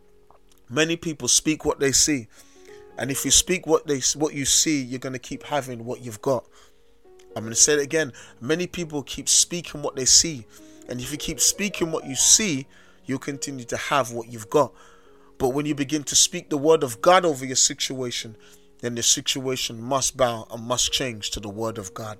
Many 0.70 0.98
people 0.98 1.28
speak 1.28 1.64
what 1.64 1.80
they 1.80 1.92
see. 1.92 2.28
And 2.98 3.12
if 3.12 3.24
you 3.24 3.32
speak 3.32 3.66
what 3.66 3.88
they 3.88 4.02
what 4.16 4.34
you 4.34 4.44
see, 4.44 4.82
you're 4.82 5.00
going 5.00 5.14
to 5.14 5.20
keep 5.20 5.44
having 5.44 5.86
what 5.86 6.02
you've 6.02 6.22
got. 6.22 6.46
I'm 7.36 7.44
going 7.44 7.54
to 7.54 7.56
say 7.56 7.74
it 7.74 7.80
again. 7.80 8.12
Many 8.42 8.68
people 8.68 9.04
keep 9.04 9.30
speaking 9.30 9.82
what 9.82 9.96
they 9.96 10.06
see. 10.06 10.46
And 10.90 11.00
if 11.00 11.12
you 11.12 11.18
keep 11.18 11.40
speaking 11.40 11.92
what 11.92 12.06
you 12.06 12.16
see, 12.16 12.66
you'll 13.06 13.20
continue 13.20 13.66
to 13.66 13.78
have 13.78 14.12
what 14.12 14.28
you've 14.32 14.50
got. 14.50 14.74
But 15.38 15.50
when 15.50 15.68
you 15.68 15.76
begin 15.76 16.04
to 16.06 16.16
speak 16.16 16.50
the 16.50 16.58
word 16.58 16.84
of 16.84 17.02
God 17.02 17.24
over 17.24 17.46
your 17.46 17.56
situation, 17.56 18.36
then 18.82 18.96
the 18.96 19.04
situation 19.04 19.82
must 19.82 20.18
bow 20.18 20.48
and 20.52 20.64
must 20.64 20.92
change 20.92 21.30
to 21.32 21.40
the 21.40 21.50
word 21.50 21.78
of 21.78 21.94
God. 21.94 22.18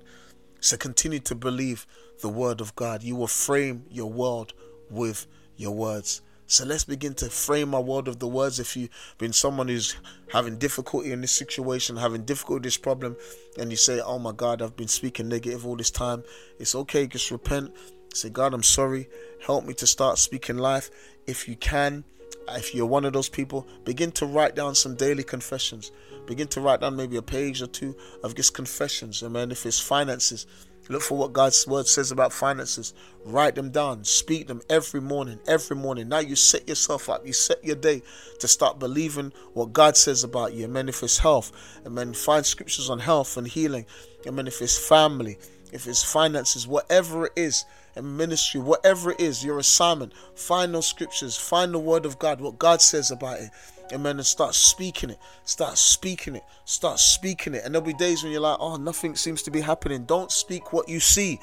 So 0.60 0.76
continue 0.76 1.20
to 1.20 1.34
believe 1.34 1.86
the 2.20 2.28
word 2.28 2.60
of 2.60 2.74
God. 2.74 3.02
You 3.02 3.16
will 3.16 3.26
frame 3.26 3.84
your 3.90 4.10
world 4.10 4.54
with 4.90 5.26
your 5.56 5.74
words. 5.74 6.22
So 6.50 6.64
let's 6.64 6.84
begin 6.84 7.12
to 7.16 7.28
frame 7.28 7.74
our 7.74 7.82
world 7.82 8.08
of 8.08 8.20
the 8.20 8.26
words. 8.26 8.58
If 8.58 8.74
you've 8.74 8.88
been 9.18 9.34
someone 9.34 9.68
who's 9.68 9.96
having 10.32 10.56
difficulty 10.56 11.12
in 11.12 11.20
this 11.20 11.32
situation, 11.32 11.96
having 11.96 12.24
difficulty 12.24 12.54
with 12.54 12.62
this 12.62 12.78
problem, 12.78 13.16
and 13.58 13.70
you 13.70 13.76
say, 13.76 14.00
Oh 14.00 14.18
my 14.18 14.32
God, 14.32 14.62
I've 14.62 14.74
been 14.74 14.88
speaking 14.88 15.28
negative 15.28 15.66
all 15.66 15.76
this 15.76 15.90
time, 15.90 16.24
it's 16.58 16.74
okay, 16.74 17.06
just 17.06 17.30
repent. 17.30 17.74
Say, 18.14 18.30
God, 18.30 18.54
I'm 18.54 18.62
sorry. 18.62 19.08
Help 19.44 19.66
me 19.66 19.74
to 19.74 19.86
start 19.86 20.16
speaking 20.16 20.56
life. 20.56 20.90
If 21.26 21.46
you 21.46 21.56
can, 21.56 22.02
if 22.48 22.74
you're 22.74 22.86
one 22.86 23.04
of 23.04 23.12
those 23.12 23.28
people, 23.28 23.68
begin 23.84 24.10
to 24.12 24.24
write 24.24 24.56
down 24.56 24.74
some 24.74 24.94
daily 24.94 25.24
confessions. 25.24 25.92
Begin 26.28 26.46
to 26.48 26.60
write 26.60 26.82
down 26.82 26.94
maybe 26.94 27.16
a 27.16 27.22
page 27.22 27.60
or 27.62 27.66
two 27.66 27.96
of 28.22 28.36
just 28.36 28.54
confessions. 28.54 29.22
And 29.22 29.32
man, 29.32 29.50
if 29.50 29.66
it's 29.66 29.80
finances, 29.80 30.46
Look 30.90 31.02
for 31.02 31.18
what 31.18 31.34
God's 31.34 31.66
word 31.66 31.86
says 31.86 32.10
about 32.10 32.32
finances. 32.32 32.94
Write 33.24 33.54
them 33.54 33.70
down. 33.70 34.04
Speak 34.04 34.46
them 34.46 34.62
every 34.70 35.02
morning. 35.02 35.38
Every 35.46 35.76
morning. 35.76 36.08
Now 36.08 36.20
you 36.20 36.34
set 36.34 36.66
yourself 36.66 37.10
up. 37.10 37.26
You 37.26 37.34
set 37.34 37.62
your 37.62 37.76
day 37.76 38.02
to 38.38 38.48
start 38.48 38.78
believing 38.78 39.32
what 39.52 39.74
God 39.74 39.98
says 39.98 40.24
about 40.24 40.54
you. 40.54 40.64
Amen. 40.64 40.88
If 40.88 41.02
it's 41.02 41.18
health, 41.18 41.52
amen. 41.84 42.14
Find 42.14 42.44
scriptures 42.46 42.88
on 42.88 43.00
health 43.00 43.36
and 43.36 43.46
healing. 43.46 43.84
Amen. 44.26 44.46
If 44.46 44.62
it's 44.62 44.78
family, 44.78 45.36
if 45.72 45.86
it's 45.86 46.02
finances, 46.02 46.66
whatever 46.66 47.26
it 47.26 47.32
is, 47.36 47.66
and 47.94 48.16
ministry, 48.16 48.60
whatever 48.60 49.10
it 49.10 49.20
is, 49.20 49.44
your 49.44 49.58
assignment, 49.58 50.12
find 50.34 50.72
those 50.72 50.86
scriptures. 50.86 51.36
Find 51.36 51.74
the 51.74 51.78
word 51.78 52.06
of 52.06 52.18
God, 52.18 52.40
what 52.40 52.58
God 52.58 52.80
says 52.80 53.10
about 53.10 53.40
it. 53.40 53.50
Amen. 53.92 54.16
And 54.16 54.26
start 54.26 54.54
speaking 54.54 55.10
it. 55.10 55.18
Start 55.44 55.78
speaking 55.78 56.36
it. 56.36 56.44
Start 56.64 56.98
speaking 56.98 57.54
it. 57.54 57.64
And 57.64 57.74
there'll 57.74 57.86
be 57.86 57.94
days 57.94 58.22
when 58.22 58.32
you're 58.32 58.40
like, 58.40 58.58
oh, 58.60 58.76
nothing 58.76 59.16
seems 59.16 59.42
to 59.42 59.50
be 59.50 59.60
happening. 59.60 60.04
Don't 60.04 60.30
speak 60.30 60.72
what 60.72 60.88
you 60.88 61.00
see 61.00 61.40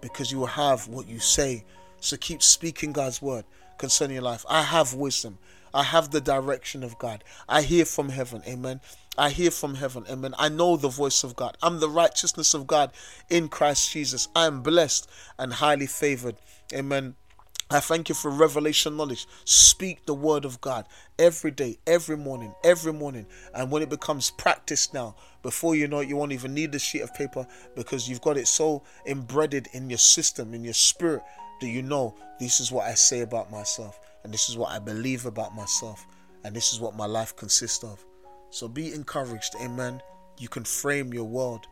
because 0.00 0.30
you 0.30 0.38
will 0.38 0.46
have 0.46 0.86
what 0.88 1.08
you 1.08 1.18
say. 1.18 1.64
So 2.00 2.16
keep 2.16 2.42
speaking 2.42 2.92
God's 2.92 3.22
word 3.22 3.44
concerning 3.78 4.14
your 4.14 4.24
life. 4.24 4.44
I 4.48 4.62
have 4.62 4.94
wisdom. 4.94 5.38
I 5.72 5.82
have 5.82 6.10
the 6.10 6.20
direction 6.20 6.84
of 6.84 6.98
God. 6.98 7.24
I 7.48 7.62
hear 7.62 7.84
from 7.84 8.10
heaven. 8.10 8.42
Amen. 8.46 8.80
I 9.18 9.30
hear 9.30 9.50
from 9.50 9.74
heaven. 9.74 10.04
Amen. 10.08 10.34
I 10.38 10.48
know 10.48 10.76
the 10.76 10.88
voice 10.88 11.24
of 11.24 11.34
God. 11.34 11.56
I'm 11.62 11.80
the 11.80 11.88
righteousness 11.88 12.54
of 12.54 12.66
God 12.66 12.92
in 13.28 13.48
Christ 13.48 13.90
Jesus. 13.90 14.28
I 14.36 14.46
am 14.46 14.62
blessed 14.62 15.08
and 15.38 15.52
highly 15.52 15.86
favored. 15.86 16.36
Amen. 16.72 17.16
I 17.70 17.80
thank 17.80 18.08
you 18.08 18.14
for 18.14 18.30
revelation 18.30 18.96
knowledge. 18.96 19.26
Speak 19.44 20.04
the 20.04 20.14
word 20.14 20.44
of 20.44 20.60
God 20.60 20.86
every 21.18 21.50
day, 21.50 21.78
every 21.86 22.16
morning, 22.16 22.54
every 22.62 22.92
morning. 22.92 23.26
And 23.54 23.70
when 23.70 23.82
it 23.82 23.88
becomes 23.88 24.30
practice 24.30 24.92
now, 24.92 25.16
before 25.42 25.74
you 25.74 25.88
know 25.88 26.00
it, 26.00 26.08
you 26.08 26.16
won't 26.16 26.32
even 26.32 26.52
need 26.52 26.72
the 26.72 26.78
sheet 26.78 27.00
of 27.00 27.14
paper 27.14 27.46
because 27.74 28.08
you've 28.08 28.20
got 28.20 28.36
it 28.36 28.48
so 28.48 28.82
embedded 29.06 29.68
in 29.72 29.88
your 29.88 29.98
system, 29.98 30.52
in 30.52 30.62
your 30.62 30.74
spirit, 30.74 31.22
that 31.60 31.68
you 31.68 31.82
know 31.82 32.14
this 32.38 32.60
is 32.60 32.70
what 32.70 32.86
I 32.86 32.94
say 32.94 33.20
about 33.20 33.50
myself, 33.50 33.98
and 34.24 34.32
this 34.32 34.48
is 34.48 34.58
what 34.58 34.70
I 34.70 34.78
believe 34.78 35.24
about 35.24 35.54
myself, 35.54 36.06
and 36.44 36.54
this 36.54 36.72
is 36.72 36.80
what 36.80 36.96
my 36.96 37.06
life 37.06 37.34
consists 37.34 37.82
of. 37.82 38.04
So 38.50 38.68
be 38.68 38.92
encouraged, 38.92 39.54
amen. 39.60 40.02
You 40.38 40.48
can 40.48 40.64
frame 40.64 41.14
your 41.14 41.24
world 41.24 41.66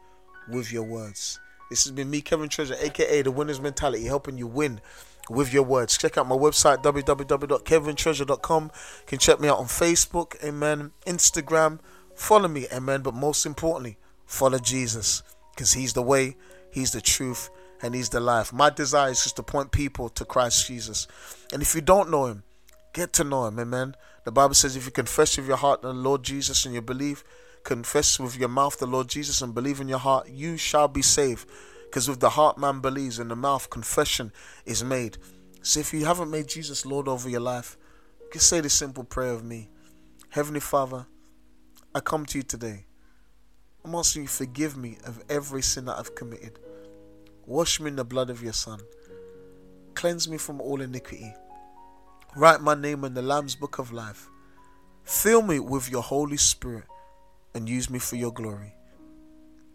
with 0.48 0.72
your 0.72 0.84
words. 0.84 1.38
This 1.68 1.84
has 1.84 1.92
been 1.92 2.10
me, 2.10 2.20
Kevin 2.20 2.48
Treasure, 2.48 2.76
aka 2.80 3.22
the 3.22 3.30
winner's 3.30 3.60
mentality, 3.60 4.04
helping 4.04 4.38
you 4.38 4.46
win 4.46 4.80
with 5.30 5.52
your 5.52 5.62
words. 5.62 5.96
Check 5.96 6.18
out 6.18 6.26
my 6.26 6.36
website 6.36 6.82
www.kevintreasure.com. 6.82 8.64
You 8.64 8.70
can 9.06 9.18
check 9.18 9.40
me 9.40 9.48
out 9.48 9.58
on 9.58 9.66
Facebook, 9.66 10.42
amen, 10.44 10.92
Instagram. 11.06 11.78
Follow 12.14 12.48
me, 12.48 12.66
amen. 12.72 13.02
But 13.02 13.14
most 13.14 13.46
importantly, 13.46 13.98
follow 14.26 14.58
Jesus 14.58 15.22
because 15.54 15.72
He's 15.72 15.92
the 15.92 16.02
way, 16.02 16.36
He's 16.70 16.92
the 16.92 17.00
truth, 17.00 17.50
and 17.82 17.94
He's 17.94 18.08
the 18.08 18.20
life. 18.20 18.52
My 18.52 18.70
desire 18.70 19.10
is 19.10 19.22
just 19.22 19.36
to 19.36 19.42
point 19.42 19.72
people 19.72 20.08
to 20.10 20.24
Christ 20.24 20.66
Jesus. 20.66 21.06
And 21.52 21.62
if 21.62 21.74
you 21.74 21.80
don't 21.80 22.10
know 22.10 22.26
Him, 22.26 22.42
get 22.92 23.12
to 23.14 23.24
know 23.24 23.46
Him, 23.46 23.58
amen. 23.58 23.94
The 24.24 24.32
Bible 24.32 24.54
says 24.54 24.76
if 24.76 24.86
you 24.86 24.92
confess 24.92 25.36
with 25.36 25.48
your 25.48 25.56
heart 25.56 25.82
the 25.82 25.92
Lord 25.92 26.22
Jesus 26.22 26.64
and 26.64 26.74
you 26.74 26.80
believe, 26.80 27.24
confess 27.64 28.18
with 28.20 28.38
your 28.38 28.48
mouth 28.48 28.78
the 28.78 28.86
Lord 28.86 29.08
Jesus 29.08 29.42
and 29.42 29.54
believe 29.54 29.80
in 29.80 29.88
your 29.88 29.98
heart, 29.98 30.28
you 30.28 30.56
shall 30.56 30.88
be 30.88 31.02
saved. 31.02 31.48
Because 31.92 32.08
with 32.08 32.20
the 32.20 32.30
heart 32.30 32.56
man 32.56 32.80
believes, 32.80 33.18
and 33.18 33.30
the 33.30 33.36
mouth 33.36 33.68
confession 33.68 34.32
is 34.64 34.82
made. 34.82 35.18
So 35.60 35.80
if 35.80 35.92
you 35.92 36.06
haven't 36.06 36.30
made 36.30 36.48
Jesus 36.48 36.86
Lord 36.86 37.06
over 37.06 37.28
your 37.28 37.42
life, 37.42 37.76
just 38.32 38.48
say 38.48 38.62
this 38.62 38.72
simple 38.72 39.04
prayer 39.04 39.32
of 39.32 39.44
me. 39.44 39.68
Heavenly 40.30 40.60
Father, 40.60 41.04
I 41.94 42.00
come 42.00 42.24
to 42.24 42.38
you 42.38 42.44
today. 42.44 42.86
I'm 43.84 43.94
asking 43.94 44.22
you 44.22 44.28
forgive 44.28 44.74
me 44.74 44.96
of 45.04 45.22
every 45.28 45.60
sin 45.60 45.84
that 45.84 45.98
I've 45.98 46.14
committed. 46.14 46.58
Wash 47.44 47.78
me 47.78 47.88
in 47.88 47.96
the 47.96 48.06
blood 48.06 48.30
of 48.30 48.42
your 48.42 48.54
Son. 48.54 48.80
Cleanse 49.92 50.26
me 50.30 50.38
from 50.38 50.62
all 50.62 50.80
iniquity. 50.80 51.34
Write 52.34 52.62
my 52.62 52.74
name 52.74 53.04
in 53.04 53.12
the 53.12 53.20
Lamb's 53.20 53.54
book 53.54 53.78
of 53.78 53.92
life. 53.92 54.30
Fill 55.04 55.42
me 55.42 55.60
with 55.60 55.90
your 55.90 56.02
Holy 56.02 56.38
Spirit 56.38 56.86
and 57.54 57.68
use 57.68 57.90
me 57.90 57.98
for 57.98 58.16
your 58.16 58.32
glory. 58.32 58.72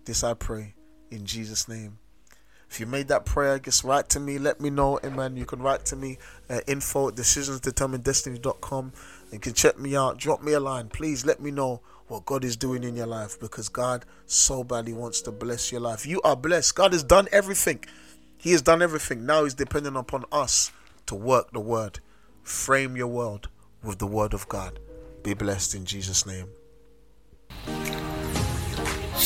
This 0.06 0.24
I 0.24 0.34
pray 0.34 0.74
in 1.12 1.24
Jesus' 1.24 1.68
name. 1.68 2.00
If 2.70 2.80
you 2.80 2.86
made 2.86 3.08
that 3.08 3.26
prayer, 3.26 3.60
just 3.60 3.84
write 3.84 4.10
to 4.10 4.20
me. 4.20 4.38
Let 4.38 4.60
me 4.60 4.70
know. 4.70 5.00
Amen. 5.04 5.38
You 5.38 5.46
can 5.46 5.62
write 5.62 5.86
to 5.86 5.96
me 5.96 6.18
at 6.50 6.68
info 6.68 7.10
at 7.10 7.16
decisionsdeterminedestiny.com. 7.16 8.94
You 9.32 9.40
can 9.40 9.54
check 9.54 9.80
me 9.80 9.96
out. 9.96 10.18
Drop 10.18 10.42
me 10.42 10.54
a 10.54 10.60
line. 10.60 10.90
Please 10.90 11.26
let 11.26 11.42
me 11.42 11.52
know 11.52 11.82
what 12.08 12.26
God 12.26 12.44
is 12.44 12.56
doing 12.56 12.84
in 12.84 12.96
your 12.96 13.08
life 13.08 13.40
because 13.40 13.70
God 13.70 14.06
so 14.26 14.64
badly 14.64 14.94
wants 14.94 15.22
to 15.22 15.32
bless 15.32 15.72
your 15.72 15.82
life. 15.82 16.06
You 16.06 16.22
are 16.22 16.36
blessed. 16.36 16.76
God 16.76 16.94
has 16.94 17.04
done 17.04 17.28
everything. 17.32 17.84
He 18.38 18.52
has 18.52 18.62
done 18.62 18.82
everything. 18.82 19.26
Now 19.26 19.44
He's 19.44 19.54
dependent 19.54 19.98
upon 19.98 20.26
us 20.32 20.72
to 21.08 21.16
work 21.16 21.52
the 21.52 21.60
word. 21.60 22.00
Frame 22.44 22.96
your 22.96 23.08
world 23.08 23.50
with 23.84 24.00
the 24.00 24.08
word 24.08 24.34
of 24.34 24.48
God. 24.48 24.80
Be 25.24 25.34
blessed 25.34 25.76
in 25.76 25.86
Jesus' 25.86 26.26
name. 26.26 26.48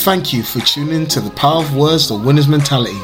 Thank 0.04 0.34
you 0.34 0.42
for 0.42 0.60
tuning 0.62 1.06
to 1.08 1.22
the 1.22 1.30
Power 1.32 1.62
of 1.64 1.76
Words, 1.76 2.08
the 2.10 2.18
Winner's 2.18 2.48
Mentality. 2.48 2.98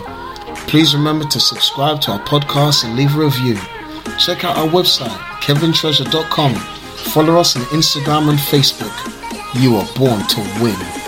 Please 0.67 0.93
remember 0.93 1.25
to 1.25 1.39
subscribe 1.39 2.01
to 2.01 2.11
our 2.11 2.19
podcast 2.19 2.83
and 2.83 2.95
leave 2.95 3.15
a 3.15 3.19
review. 3.19 3.55
Check 4.19 4.43
out 4.43 4.57
our 4.57 4.67
website, 4.67 5.17
kevintreasure.com. 5.41 6.55
Follow 7.13 7.37
us 7.37 7.55
on 7.55 7.61
Instagram 7.63 8.29
and 8.29 8.37
Facebook. 8.37 8.93
You 9.61 9.77
are 9.77 9.87
born 9.95 10.27
to 10.27 10.61
win. 10.61 11.06